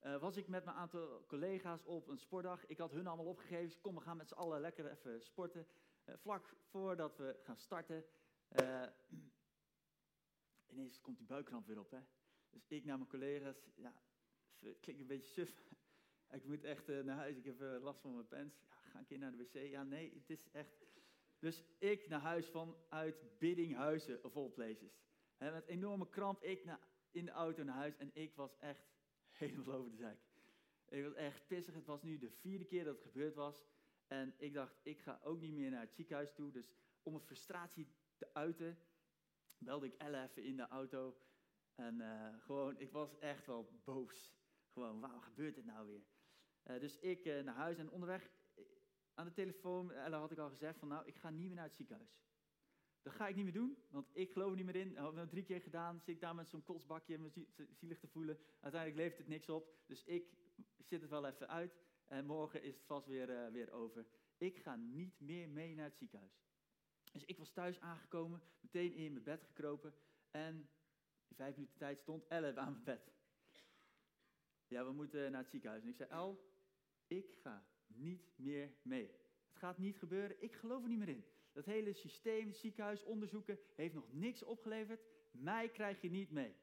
uh, 0.05 0.17
was 0.17 0.37
ik 0.37 0.49
met 0.49 0.65
mijn 0.65 0.77
aantal 0.77 1.25
collega's 1.27 1.85
op 1.85 2.09
een 2.09 2.19
sportdag. 2.19 2.67
Ik 2.67 2.79
had 2.79 2.93
hun 2.93 3.07
allemaal 3.07 3.27
opgegeven. 3.27 3.81
Kom, 3.81 3.95
we 3.95 4.01
gaan 4.01 4.17
met 4.17 4.29
z'n 4.29 4.35
allen 4.35 4.61
lekker 4.61 4.91
even 4.91 5.23
sporten. 5.23 5.67
Uh, 6.05 6.15
vlak 6.17 6.57
voordat 6.71 7.17
we 7.17 7.39
gaan 7.43 7.57
starten, 7.57 8.05
uh, 8.61 8.87
ineens 10.73 11.01
komt 11.01 11.19
die 11.19 11.27
buikkramp 11.27 11.67
weer 11.67 11.79
op. 11.79 11.91
Hè? 11.91 12.01
Dus 12.51 12.67
ik 12.67 12.85
naar 12.85 12.97
mijn 12.97 13.09
collega's. 13.09 13.69
Ja, 13.75 13.95
het 14.59 14.81
klinkt 14.81 15.01
een 15.01 15.07
beetje 15.07 15.33
suf. 15.33 15.63
ik 16.31 16.45
moet 16.45 16.65
echt 16.65 16.87
naar 16.87 17.17
huis. 17.17 17.37
Ik 17.37 17.45
heb 17.45 17.61
last 17.61 18.01
van 18.01 18.15
mijn 18.15 18.29
pens. 18.29 18.61
Ja, 18.69 18.75
ga 18.91 18.99
een 18.99 19.05
keer 19.05 19.19
naar 19.19 19.33
de 19.33 19.37
wc. 19.37 19.71
Ja, 19.71 19.83
nee, 19.83 20.15
het 20.15 20.31
is 20.31 20.51
echt... 20.51 20.85
Dus 21.39 21.65
ik 21.79 22.09
naar 22.09 22.21
huis 22.21 22.49
vanuit 22.49 23.39
Biddinghuizen, 23.39 24.25
of 24.25 24.37
all 24.37 24.49
places. 24.49 25.01
He, 25.37 25.53
met 25.53 25.67
enorme 25.67 26.09
kramp, 26.09 26.43
ik 26.43 26.65
in 27.11 27.25
de 27.25 27.31
auto 27.31 27.63
naar 27.63 27.75
huis. 27.75 27.97
En 27.97 28.11
ik 28.13 28.35
was 28.35 28.59
echt 28.59 28.92
helemaal 29.51 29.75
over 29.75 29.97
de. 29.97 30.17
Ik 30.89 31.05
was 31.05 31.15
echt 31.15 31.47
pissig. 31.47 31.75
Het 31.75 31.87
was 31.87 32.03
nu 32.03 32.19
de 32.19 32.31
vierde 32.31 32.65
keer 32.65 32.85
dat 32.85 32.95
het 32.95 33.03
gebeurd 33.03 33.35
was. 33.35 33.65
En 34.07 34.35
ik 34.37 34.55
dacht, 34.55 34.79
ik 34.83 34.99
ga 34.99 35.21
ook 35.23 35.41
niet 35.41 35.53
meer 35.53 35.71
naar 35.71 35.81
het 35.81 35.95
ziekenhuis 35.95 36.33
toe. 36.33 36.51
Dus 36.51 36.73
om 37.03 37.15
een 37.15 37.21
frustratie 37.21 37.87
te 38.17 38.35
uiten, 38.35 38.79
belde 39.59 39.87
ik 39.87 39.95
Elle 39.95 40.23
even 40.23 40.45
in 40.45 40.57
de 40.57 40.69
auto. 40.69 41.17
En 41.75 42.01
uh, 42.01 42.29
gewoon, 42.39 42.79
ik 42.79 42.93
was 42.93 43.19
echt 43.19 43.47
wel 43.47 43.81
boos. 43.85 44.35
Gewoon, 44.73 45.01
waarom 45.01 45.21
gebeurt 45.21 45.55
dit 45.55 45.65
nou 45.65 45.87
weer? 45.87 46.05
Uh, 46.65 46.81
dus 46.81 46.99
ik 46.99 47.25
uh, 47.25 47.43
naar 47.43 47.55
huis 47.55 47.79
en 47.79 47.91
onderweg 47.91 48.31
aan 49.15 49.27
de 49.27 49.33
telefoon, 49.33 49.93
Elle 49.93 50.17
had 50.17 50.31
ik 50.31 50.39
al 50.39 50.49
gezegd 50.49 50.79
van 50.79 50.89
nou, 50.89 51.07
ik 51.07 51.17
ga 51.17 51.31
niet 51.31 51.47
meer 51.47 51.57
naar 51.57 51.65
het 51.65 51.75
ziekenhuis. 51.75 52.21
Dat 53.03 53.13
ga 53.13 53.29
ik 53.29 53.35
niet 53.35 53.45
meer 53.45 53.53
doen, 53.53 53.77
want 53.91 54.09
ik 54.13 54.33
geloof 54.33 54.51
er 54.51 54.57
niet 54.57 54.65
meer 54.65 54.77
in. 54.77 54.95
Dat 54.95 55.05
hebben 55.05 55.25
we 55.25 55.31
drie 55.31 55.45
keer 55.45 55.61
gedaan. 55.61 56.01
Zit 56.01 56.15
ik 56.15 56.21
daar 56.21 56.35
met 56.35 56.49
zo'n 56.49 56.63
kotsbakje 56.63 57.19
me 57.19 57.47
zielig 57.71 57.99
te 57.99 58.09
voelen. 58.09 58.39
Uiteindelijk 58.61 59.03
levert 59.03 59.19
het 59.19 59.29
niks 59.29 59.49
op. 59.49 59.75
Dus 59.87 60.05
ik 60.05 60.37
zit 60.79 61.01
het 61.01 61.11
wel 61.11 61.27
even 61.27 61.49
uit. 61.49 61.81
En 62.07 62.27
morgen 62.27 62.63
is 62.63 62.75
het 62.75 62.85
vast 62.85 63.07
weer, 63.07 63.31
uh, 63.31 63.53
weer 63.53 63.71
over. 63.71 64.07
Ik 64.37 64.59
ga 64.59 64.77
niet 64.77 65.21
meer 65.21 65.49
mee 65.49 65.75
naar 65.75 65.85
het 65.85 65.97
ziekenhuis. 65.97 66.43
Dus 67.13 67.25
ik 67.25 67.39
was 67.39 67.51
thuis 67.51 67.81
aangekomen, 67.81 68.43
meteen 68.61 68.95
in 68.95 69.13
mijn 69.13 69.25
bed 69.25 69.43
gekropen. 69.43 69.95
En 70.31 70.69
in 71.29 71.37
vijf 71.37 71.55
minuten 71.55 71.79
tijd 71.79 71.99
stond 71.99 72.27
Elle 72.27 72.57
aan 72.57 72.73
mijn 72.73 72.85
bed. 72.85 73.13
Ja, 74.67 74.85
we 74.85 74.93
moeten 74.93 75.31
naar 75.31 75.41
het 75.41 75.51
ziekenhuis. 75.51 75.83
En 75.83 75.89
ik 75.89 75.97
zei, 75.97 76.11
El, 76.11 76.53
ik 77.07 77.35
ga 77.43 77.67
niet 77.87 78.33
meer 78.37 78.75
mee. 78.83 79.11
Het 79.49 79.59
gaat 79.59 79.79
niet 79.79 79.97
gebeuren, 79.97 80.43
ik 80.43 80.55
geloof 80.55 80.83
er 80.83 80.89
niet 80.89 80.99
meer 80.99 81.09
in. 81.09 81.25
Dat 81.53 81.65
hele 81.65 81.93
systeem, 81.93 82.53
ziekenhuis, 82.53 83.03
onderzoeken, 83.03 83.59
heeft 83.75 83.95
nog 83.95 84.13
niks 84.13 84.43
opgeleverd. 84.43 85.05
Mij 85.31 85.69
krijg 85.69 86.01
je 86.01 86.11
niet 86.11 86.31
mee. 86.31 86.55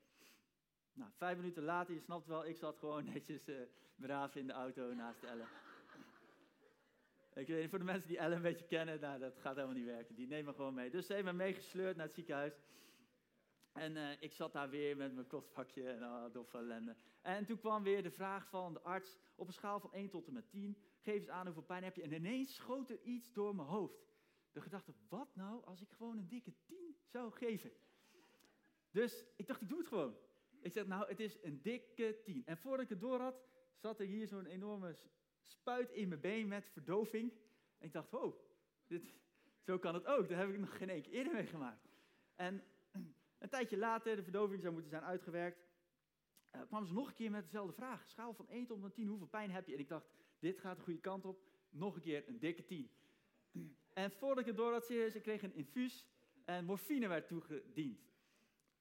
Nou, 0.94 1.12
vijf 1.16 1.38
minuten 1.38 1.64
later, 1.64 1.94
je 1.94 2.00
snapt 2.00 2.28
wel, 2.28 2.46
ik 2.46 2.58
zat 2.58 2.78
gewoon 2.78 3.06
netjes 3.14 3.48
uh, 3.48 3.60
braaf 3.96 4.36
in 4.36 4.48
de 4.48 4.54
auto 4.54 4.94
naast 4.94 5.24
Elle. 5.24 5.44
ik 7.34 7.48
weet 7.48 7.62
niet, 7.62 7.70
voor 7.70 7.80
de 7.80 7.86
mensen 7.86 8.08
die 8.08 8.18
Elle 8.18 8.36
een 8.36 8.42
beetje 8.42 8.66
kennen, 8.66 9.00
nou, 9.00 9.20
dat 9.20 9.40
gaat 9.40 9.56
helemaal 9.56 9.76
niet 9.78 9.86
werken. 9.86 10.16
Die 10.16 10.28
nemen 10.28 10.46
me 10.46 10.54
gewoon 10.54 10.74
mee. 10.74 10.90
Dus 10.90 11.06
ze 11.06 11.14
heeft 11.14 11.26
me 11.26 11.34
meegesleurd 11.34 11.96
naar 11.96 12.06
het 12.06 12.16
ziekenhuis. 12.16 12.62
En 13.74 13.96
uh, 13.96 14.10
ik 14.20 14.34
zat 14.34 14.54
daar 14.54 14.70
weer 14.70 14.98
met 14.98 15.14
mijn 15.14 15.28
kostpakje 15.28 15.90
en 15.90 16.04
oh, 16.04 16.34
doffe 16.34 16.58
ellende. 16.58 16.96
En 17.22 17.46
toen 17.46 17.60
kwam 17.60 17.84
weer 17.84 18.04
de 18.04 18.12
vraag 18.12 18.48
van 18.50 18.74
de 18.74 18.82
arts, 18.82 19.18
op 19.36 19.48
een 19.48 19.54
schaal 19.54 19.80
van 19.80 19.94
1 19.94 20.10
tot 20.10 20.28
en 20.28 20.34
met 20.34 20.50
10, 20.50 20.78
geef 21.00 21.16
eens 21.16 21.30
aan 21.30 21.46
hoeveel 21.46 21.64
pijn 21.64 21.84
heb 21.84 21.96
je. 21.96 22.02
En 22.02 22.14
ineens 22.14 22.56
schoot 22.56 22.90
er 22.90 23.02
iets 23.02 23.34
door 23.34 23.56
mijn 23.56 23.68
hoofd. 23.68 24.09
De 24.52 24.62
gedachte, 24.62 24.94
wat 25.08 25.36
nou 25.36 25.66
als 25.66 25.82
ik 25.82 25.92
gewoon 25.92 26.18
een 26.18 26.28
dikke 26.28 26.54
10 26.66 26.98
zou 27.06 27.32
geven? 27.32 27.72
Dus 28.92 29.26
ik 29.36 29.48
dacht, 29.48 29.62
ik 29.62 29.70
doe 29.70 29.78
het 29.78 29.88
gewoon. 29.88 30.18
Ik 30.60 30.72
zeg, 30.72 30.88
nou, 30.88 31.08
het 31.08 31.20
is 31.20 31.38
een 31.44 31.62
dikke 31.62 32.22
10. 32.24 32.46
En 32.46 32.58
voordat 32.58 32.82
ik 32.82 32.90
het 32.90 33.00
door 33.00 33.20
had, 33.20 33.44
zat 33.76 34.00
er 34.00 34.06
hier 34.06 34.28
zo'n 34.28 34.46
enorme 34.46 34.96
spuit 35.42 35.92
in 35.92 36.08
mijn 36.08 36.22
been 36.22 36.48
met 36.48 36.70
verdoving. 36.70 37.32
En 37.78 37.86
ik 37.86 37.94
dacht, 37.94 38.12
wow, 38.12 38.40
dit, 38.88 39.14
zo 39.60 39.80
kan 39.80 39.94
het 39.94 40.06
ook. 40.06 40.30
Daar 40.30 40.38
heb 40.38 40.50
ik 40.50 40.60
nog 40.60 40.78
geen 40.78 40.90
één 40.90 41.02
keer 41.02 41.14
eerder 41.14 41.34
mee 41.34 41.46
gemaakt. 41.46 41.88
En 42.36 42.64
een 43.40 43.50
tijdje 43.50 43.78
later, 43.78 44.16
de 44.16 44.24
verdoving 44.24 44.62
zou 44.62 44.74
moeten 44.74 44.92
zijn 44.92 45.04
uitgewerkt, 45.04 45.68
uh, 46.56 46.62
kwamen 46.68 46.88
ze 46.88 46.94
nog 46.94 47.08
een 47.08 47.14
keer 47.14 47.32
met 47.32 47.44
dezelfde 47.44 47.74
vraag. 47.74 48.08
Schaal 48.08 48.34
van 48.34 48.50
1 48.50 48.66
tot 48.66 48.94
10, 48.94 49.08
hoeveel 49.08 49.28
pijn 49.28 49.52
heb 49.52 49.68
je? 49.68 49.74
En 49.74 49.80
ik 49.80 49.88
dacht, 49.88 50.10
dit 50.40 50.60
gaat 50.60 50.78
de 50.78 50.84
goede 50.84 51.00
kant 51.00 51.26
op. 51.26 51.48
Nog 51.70 51.96
een 51.96 52.02
keer 52.02 52.28
een 52.28 52.40
dikke 52.40 52.66
10. 52.66 52.92
En 54.00 54.12
voordat 54.12 54.40
ik 54.40 54.46
het 54.46 54.58
door 54.58 54.72
had, 54.72 54.86
serieus, 54.86 55.16
ik 55.16 55.22
kreeg 55.22 55.42
een 55.42 55.54
infuus 55.54 56.06
en 56.46 56.66
morfine 56.66 57.08
werd 57.08 57.28
toegediend. 57.28 58.00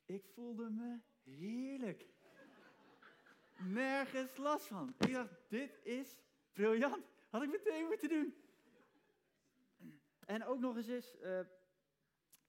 Ik 0.06 0.24
voelde 0.34 0.70
me 0.70 0.98
heerlijk. 1.22 2.06
Nergens 3.56 4.36
last 4.36 4.66
van. 4.66 4.94
Ik 4.98 5.12
dacht, 5.12 5.34
dit 5.48 5.78
is 5.82 6.20
briljant. 6.52 7.04
Had 7.30 7.42
ik 7.42 7.50
meteen 7.50 7.86
moeten 7.86 8.08
doen. 8.08 8.34
En 10.26 10.44
ook 10.44 10.60
nog 10.60 10.76
eens 10.76 10.88
is, 10.88 11.16
uh, 11.22 11.40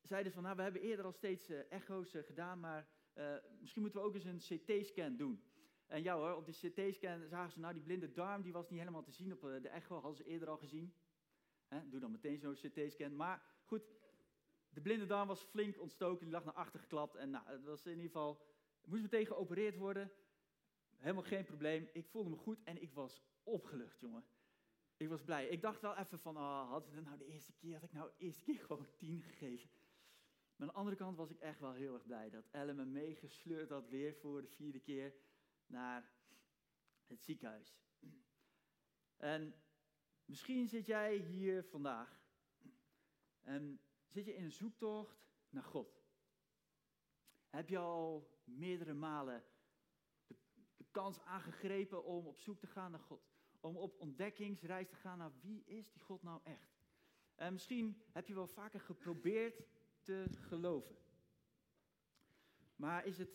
zeiden 0.01 0.31
van, 0.31 0.43
nou, 0.43 0.55
we 0.55 0.61
hebben 0.61 0.81
eerder 0.81 1.05
al 1.05 1.11
steeds 1.11 1.49
uh, 1.49 1.71
echo's 1.71 2.15
uh, 2.15 2.23
gedaan, 2.23 2.59
maar 2.59 2.87
misschien 3.59 3.81
moeten 3.81 4.01
we 4.01 4.05
ook 4.07 4.15
eens 4.15 4.25
een 4.25 4.59
CT-scan 4.59 5.15
doen. 5.15 5.43
En 5.87 6.03
ja 6.03 6.15
hoor, 6.15 6.35
op 6.35 6.45
die 6.45 6.71
CT-scan 6.71 7.27
zagen 7.27 7.51
ze, 7.51 7.59
nou, 7.59 7.73
die 7.73 7.83
blinde 7.83 8.11
darm, 8.11 8.41
die 8.41 8.53
was 8.53 8.69
niet 8.69 8.79
helemaal 8.79 9.03
te 9.03 9.11
zien 9.11 9.31
op 9.31 9.41
de 9.41 9.69
echo, 9.69 9.93
hadden 9.93 10.15
ze 10.15 10.25
eerder 10.25 10.49
al 10.49 10.57
gezien. 10.57 10.93
Doe 11.69 11.99
dan 11.99 12.11
meteen 12.11 12.39
zo'n 12.39 12.53
CT-scan. 12.53 13.15
Maar 13.15 13.43
goed, 13.65 13.81
de 14.69 14.81
blinde 14.81 15.05
darm 15.05 15.27
was 15.27 15.43
flink 15.43 15.79
ontstoken, 15.79 16.23
die 16.25 16.33
lag 16.33 16.45
naar 16.45 16.53
achter 16.53 16.79
geklapt. 16.79 17.15
En 17.15 17.29
nou, 17.29 17.47
het 17.47 17.63
was 17.63 17.85
in 17.85 17.91
ieder 17.91 18.05
geval, 18.05 18.41
moest 18.85 19.01
meteen 19.01 19.25
geopereerd 19.25 19.77
worden. 19.77 20.11
Helemaal 20.95 21.23
geen 21.23 21.45
probleem. 21.45 21.89
Ik 21.93 22.07
voelde 22.07 22.29
me 22.29 22.35
goed 22.35 22.63
en 22.63 22.81
ik 22.81 22.93
was 22.93 23.23
opgelucht, 23.43 23.99
jongen. 23.99 24.25
Ik 24.97 25.09
was 25.09 25.23
blij. 25.23 25.47
Ik 25.47 25.61
dacht 25.61 25.81
wel 25.81 25.95
even 25.95 26.19
van, 26.19 26.37
oh, 26.37 26.69
had 26.69 26.85
het 26.85 27.05
nou 27.05 27.17
de 27.17 27.25
eerste 27.25 27.53
keer, 27.53 27.73
had 27.73 27.83
ik 27.83 27.91
nou 27.91 28.09
de 28.09 28.23
eerste 28.25 28.43
keer 28.43 28.59
gewoon 28.59 28.87
tien 28.97 29.21
gegeven. 29.21 29.69
Maar 30.55 30.67
aan 30.67 30.73
de 30.73 30.79
andere 30.79 30.95
kant 30.95 31.17
was 31.17 31.29
ik 31.29 31.39
echt 31.39 31.59
wel 31.59 31.73
heel 31.73 31.93
erg 31.93 32.05
blij 32.05 32.29
dat 32.29 32.47
Elle 32.51 32.73
me 32.73 32.85
meegesleurd 32.85 33.69
had 33.69 33.89
weer 33.89 34.15
voor 34.15 34.41
de 34.41 34.47
vierde 34.47 34.79
keer 34.79 35.13
naar 35.65 36.11
het 37.07 37.23
ziekenhuis. 37.23 37.77
En 39.17 39.53
misschien 40.29 40.67
zit 40.67 40.85
jij 40.85 41.15
hier 41.15 41.63
vandaag 41.63 42.21
en 43.41 43.79
zit 44.07 44.25
je 44.25 44.35
in 44.35 44.43
een 44.43 44.51
zoektocht 44.51 45.27
naar 45.49 45.63
God. 45.63 46.03
Heb 47.49 47.69
je 47.69 47.77
al 47.77 48.29
meerdere 48.43 48.93
malen 48.93 49.43
de, 50.27 50.85
kans 50.91 51.19
aangegrepen 51.19 52.03
om 52.03 52.25
op 52.27 52.39
zoek 52.39 52.59
te 52.59 52.67
gaan 52.67 52.91
naar 52.91 52.99
God? 52.99 53.27
Om 53.59 53.77
op 53.77 53.99
ontdekkingsreis 53.99 54.89
te 54.89 54.95
gaan 54.95 55.17
naar 55.17 55.31
wie 55.41 55.63
is 55.65 55.91
die 55.91 56.01
God 56.01 56.23
nou 56.23 56.41
echt? 56.43 56.77
En 57.35 57.53
misschien 57.53 58.01
heb 58.11 58.27
je 58.27 58.33
wel 58.33 58.47
vaker 58.47 58.79
geprobeerd 58.79 59.63
te 60.01 60.25
geloven. 60.29 60.95
Maar 62.75 63.05
is 63.05 63.17
het 63.17 63.29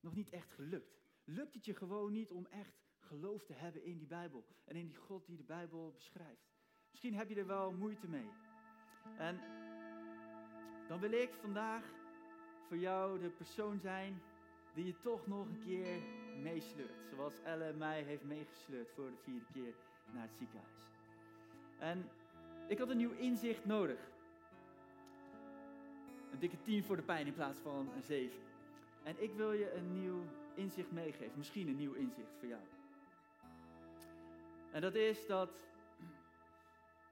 nog 0.00 0.14
niet 0.14 0.30
echt 0.30 0.50
gelukt? 0.50 1.02
Lukt 1.24 1.54
het 1.54 1.64
je 1.64 1.74
gewoon 1.74 2.12
niet 2.12 2.30
om 2.30 2.46
echt 2.46 2.83
geloof 3.04 3.44
te 3.44 3.52
hebben 3.52 3.84
in 3.84 3.98
die 3.98 4.06
Bijbel 4.06 4.44
en 4.64 4.76
in 4.76 4.86
die 4.86 4.96
God 4.96 5.26
die 5.26 5.36
de 5.36 5.44
Bijbel 5.44 5.92
beschrijft? 5.94 6.52
Misschien 6.90 7.14
heb 7.14 7.28
je 7.28 7.34
er 7.34 7.46
wel 7.46 7.72
moeite 7.72 8.08
mee. 8.08 8.30
En 9.18 9.40
dan 10.88 11.00
wil 11.00 11.12
ik 11.12 11.30
vandaag 11.40 11.84
voor 12.68 12.76
jou 12.76 13.18
de 13.18 13.30
persoon 13.30 13.78
zijn 13.78 14.22
die 14.74 14.86
je 14.86 14.98
toch 14.98 15.26
nog 15.26 15.46
een 15.46 15.62
keer 15.64 16.02
meesleurt. 16.42 17.08
Zoals 17.10 17.40
Elle 17.42 17.72
mij 17.72 18.02
heeft 18.02 18.24
meegesleurd 18.24 18.90
voor 18.90 19.10
de 19.10 19.16
vierde 19.22 19.46
keer 19.52 19.74
naar 20.12 20.22
het 20.22 20.36
ziekenhuis. 20.36 20.88
En 21.78 22.10
ik 22.68 22.78
had 22.78 22.88
een 22.88 22.96
nieuw 22.96 23.12
inzicht 23.12 23.64
nodig. 23.64 24.12
Een 26.32 26.38
dikke 26.38 26.60
10 26.60 26.84
voor 26.84 26.96
de 26.96 27.02
pijn 27.02 27.26
in 27.26 27.34
plaats 27.34 27.58
van 27.58 27.88
een 27.96 28.02
7. 28.02 28.38
En 29.02 29.22
ik 29.22 29.34
wil 29.34 29.52
je 29.52 29.72
een 29.72 30.00
nieuw 30.00 30.22
inzicht 30.54 30.90
meegeven. 30.90 31.38
Misschien 31.38 31.68
een 31.68 31.76
nieuw 31.76 31.92
inzicht 31.92 32.32
voor 32.38 32.48
jou. 32.48 32.62
En 34.74 34.80
dat 34.80 34.94
is 34.94 35.26
dat 35.26 35.50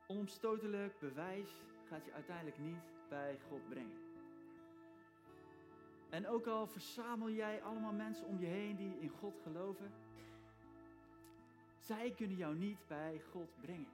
onomstotelijk 0.06 0.98
bewijs 0.98 1.48
gaat 1.88 2.04
je 2.04 2.12
uiteindelijk 2.12 2.58
niet 2.58 3.08
bij 3.08 3.38
God 3.48 3.68
brengen. 3.68 4.00
En 6.10 6.28
ook 6.28 6.46
al 6.46 6.66
verzamel 6.66 7.30
jij 7.30 7.62
allemaal 7.62 7.92
mensen 7.92 8.26
om 8.26 8.38
je 8.38 8.46
heen 8.46 8.76
die 8.76 8.98
in 9.00 9.08
God 9.08 9.40
geloven, 9.42 9.92
zij 11.78 12.10
kunnen 12.10 12.36
jou 12.36 12.54
niet 12.54 12.86
bij 12.86 13.20
God 13.30 13.60
brengen. 13.60 13.92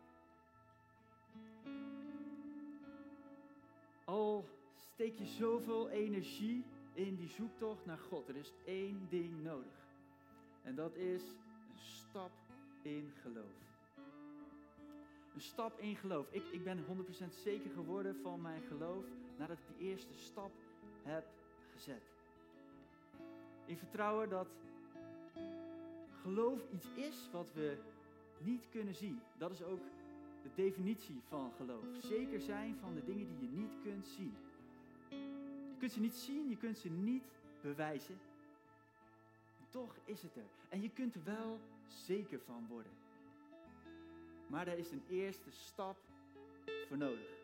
Al 4.05 4.49
steek 4.75 5.19
je 5.19 5.27
zoveel 5.27 5.89
energie 5.89 6.65
in 6.93 7.17
die 7.17 7.29
zoektocht 7.29 7.87
naar 7.87 7.99
God, 7.99 8.29
er 8.29 8.37
is 8.37 8.53
één 8.65 9.07
ding 9.09 9.43
nodig. 9.43 9.87
En 10.63 10.75
dat 10.75 10.95
is 10.95 11.23
een 11.23 11.79
stap 11.79 12.31
in 12.83 13.13
geloof. 13.23 13.67
Een 15.35 15.41
stap 15.41 15.79
in 15.79 15.97
geloof. 15.97 16.27
Ik, 16.31 16.45
ik 16.51 16.65
ben 16.65 16.85
100% 16.85 17.35
zeker 17.43 17.71
geworden 17.71 18.17
van 18.23 18.41
mijn 18.41 18.63
geloof 18.63 19.05
nadat 19.37 19.59
ik 19.59 19.79
die 19.79 19.89
eerste 19.89 20.15
stap 20.15 20.51
heb 21.03 21.25
gezet. 21.75 22.03
In 23.65 23.77
vertrouwen 23.77 24.29
dat 24.29 24.49
geloof 26.23 26.61
iets 26.73 26.87
is 26.95 27.29
wat 27.33 27.53
we 27.53 27.77
niet 28.39 28.69
kunnen 28.71 28.95
zien. 28.95 29.21
Dat 29.39 29.51
is 29.51 29.63
ook 29.63 29.81
de 30.43 30.51
definitie 30.55 31.21
van 31.29 31.53
geloof. 31.57 31.85
Zeker 31.99 32.41
zijn 32.41 32.77
van 32.81 32.95
de 32.95 33.05
dingen 33.05 33.27
die 33.27 33.51
je 33.51 33.57
niet 33.57 33.73
kunt 33.83 34.07
zien. 34.07 34.35
Je 35.69 35.77
kunt 35.79 35.93
ze 35.93 36.01
niet 36.01 36.15
zien, 36.15 36.49
je 36.49 36.57
kunt 36.57 36.79
ze 36.79 36.89
niet 36.89 37.25
bewijzen. 37.61 38.19
toch 39.71 39.97
is 40.05 40.23
het 40.23 40.37
er. 40.37 40.49
En 40.69 40.83
je 40.83 40.91
kunt 40.91 41.15
wel 41.25 41.61
zeker 41.89 42.41
van 42.41 42.67
worden. 42.69 42.93
Maar 44.47 44.65
daar 44.65 44.79
is 44.79 44.91
een 44.91 45.05
eerste 45.09 45.51
stap 45.51 45.97
voor 46.87 46.97
nodig. 46.97 47.37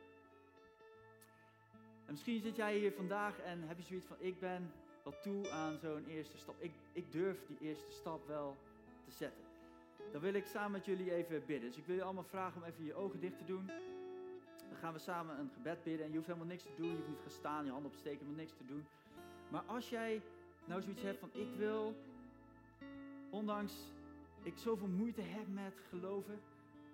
En 2.04 2.10
misschien 2.10 2.40
zit 2.40 2.56
jij 2.56 2.78
hier 2.78 2.92
vandaag 2.92 3.38
en 3.38 3.62
heb 3.62 3.76
je 3.76 3.82
zoiets 3.82 4.06
van: 4.06 4.16
ik 4.20 4.40
ben 4.40 4.72
wel 5.02 5.20
toe 5.22 5.50
aan 5.50 5.78
zo'n 5.78 6.06
eerste 6.06 6.38
stap. 6.38 6.54
Ik, 6.58 6.72
ik 6.92 7.12
durf 7.12 7.46
die 7.46 7.58
eerste 7.60 7.90
stap 7.90 8.26
wel 8.26 8.56
te 9.04 9.10
zetten. 9.10 9.44
Dan 10.12 10.20
wil 10.20 10.34
ik 10.34 10.46
samen 10.46 10.70
met 10.70 10.84
jullie 10.84 11.14
even 11.14 11.46
bidden. 11.46 11.68
Dus 11.68 11.78
ik 11.78 11.86
wil 11.86 11.96
je 11.96 12.02
allemaal 12.02 12.24
vragen 12.24 12.62
om 12.62 12.68
even 12.68 12.84
je 12.84 12.94
ogen 12.94 13.20
dicht 13.20 13.38
te 13.38 13.44
doen. 13.44 13.66
We 14.68 14.74
gaan 14.80 14.92
we 14.92 14.98
samen 14.98 15.38
een 15.38 15.50
gebed 15.54 15.82
bidden. 15.82 16.04
En 16.04 16.10
je 16.10 16.16
hoeft 16.16 16.28
helemaal 16.28 16.48
niks 16.48 16.62
te 16.62 16.74
doen. 16.76 16.86
Je 16.86 16.94
hoeft 16.94 17.08
niet 17.08 17.16
te 17.16 17.22
gaan 17.22 17.38
staan, 17.38 17.64
je 17.64 17.70
handen 17.70 17.90
opsteken, 17.90 18.18
helemaal 18.18 18.44
niks 18.44 18.56
te 18.56 18.66
doen. 18.66 18.86
Maar 19.48 19.62
als 19.66 19.88
jij 19.88 20.22
nou 20.64 20.82
zoiets 20.82 21.02
hebt 21.02 21.18
van 21.18 21.30
ik 21.32 21.48
wil, 21.56 21.94
ondanks 23.30 23.72
ik 24.44 24.58
zoveel 24.58 24.88
moeite 24.88 25.20
heb 25.20 25.48
met 25.48 25.74
geloven, 25.88 26.40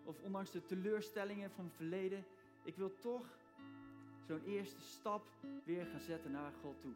of 0.04 0.20
ondanks 0.22 0.50
de 0.50 0.64
teleurstellingen 0.64 1.50
van 1.50 1.64
het 1.64 1.74
verleden, 1.74 2.24
ik 2.62 2.76
wil 2.76 2.98
toch 2.98 3.26
zo'n 4.26 4.44
eerste 4.44 4.80
stap 4.80 5.26
weer 5.64 5.86
gaan 5.86 6.00
zetten 6.00 6.30
naar 6.30 6.52
God 6.62 6.80
toe. 6.80 6.92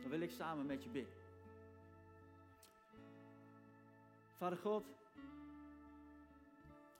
Dan 0.00 0.10
wil 0.10 0.20
ik 0.20 0.30
samen 0.30 0.66
met 0.66 0.82
je 0.82 0.90
bidden. 0.90 1.12
Vader 4.36 4.58
God, 4.58 4.84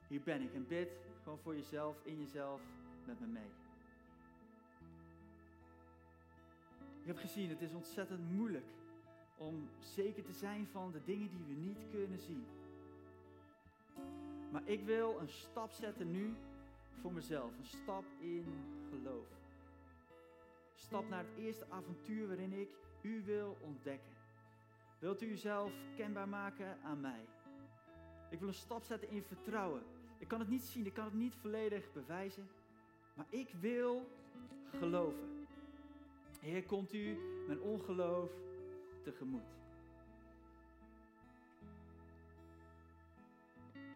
hier 0.08 0.20
ben 0.20 0.42
ik 0.42 0.54
en 0.54 0.66
bid 0.66 0.90
gewoon 1.22 1.38
voor 1.38 1.54
jezelf, 1.54 1.96
in 2.04 2.18
jezelf, 2.18 2.60
met 3.06 3.20
me 3.20 3.26
mee. 3.26 3.50
Ik 7.00 7.06
heb 7.06 7.18
gezien, 7.18 7.48
het 7.48 7.60
is 7.60 7.72
ontzettend 7.72 8.30
moeilijk 8.32 8.66
om 9.36 9.68
zeker 9.78 10.24
te 10.24 10.32
zijn 10.32 10.66
van 10.66 10.92
de 10.92 11.00
dingen 11.04 11.30
die 11.30 11.44
we 11.44 11.60
niet 11.60 11.84
kunnen 11.90 12.18
zien. 12.18 12.44
Maar 14.50 14.62
ik 14.64 14.84
wil 14.84 15.20
een 15.20 15.28
stap 15.28 15.70
zetten 15.70 16.10
nu 16.10 16.34
voor 17.00 17.12
mezelf. 17.12 17.58
Een 17.58 17.64
stap 17.64 18.04
in 18.18 18.44
geloof. 18.90 19.26
Stap 20.74 21.08
naar 21.08 21.24
het 21.24 21.44
eerste 21.44 21.66
avontuur 21.68 22.26
waarin 22.26 22.52
ik 22.52 22.68
u 23.02 23.22
wil 23.24 23.56
ontdekken. 23.60 24.12
Wilt 24.98 25.22
u 25.22 25.26
uzelf 25.26 25.72
kenbaar 25.96 26.28
maken 26.28 26.78
aan 26.82 27.00
mij? 27.00 27.24
Ik 28.30 28.38
wil 28.38 28.48
een 28.48 28.54
stap 28.54 28.82
zetten 28.84 29.10
in 29.10 29.22
vertrouwen. 29.22 29.82
Ik 30.18 30.28
kan 30.28 30.38
het 30.38 30.48
niet 30.48 30.62
zien, 30.62 30.86
ik 30.86 30.94
kan 30.94 31.04
het 31.04 31.14
niet 31.14 31.34
volledig 31.34 31.92
bewijzen. 31.92 32.48
Maar 33.14 33.26
ik 33.28 33.48
wil 33.60 34.06
geloven. 34.78 35.46
Heer, 36.40 36.64
komt 36.64 36.92
u 36.92 37.18
mijn 37.46 37.60
ongeloof 37.60 38.30
tegemoet. 39.02 39.59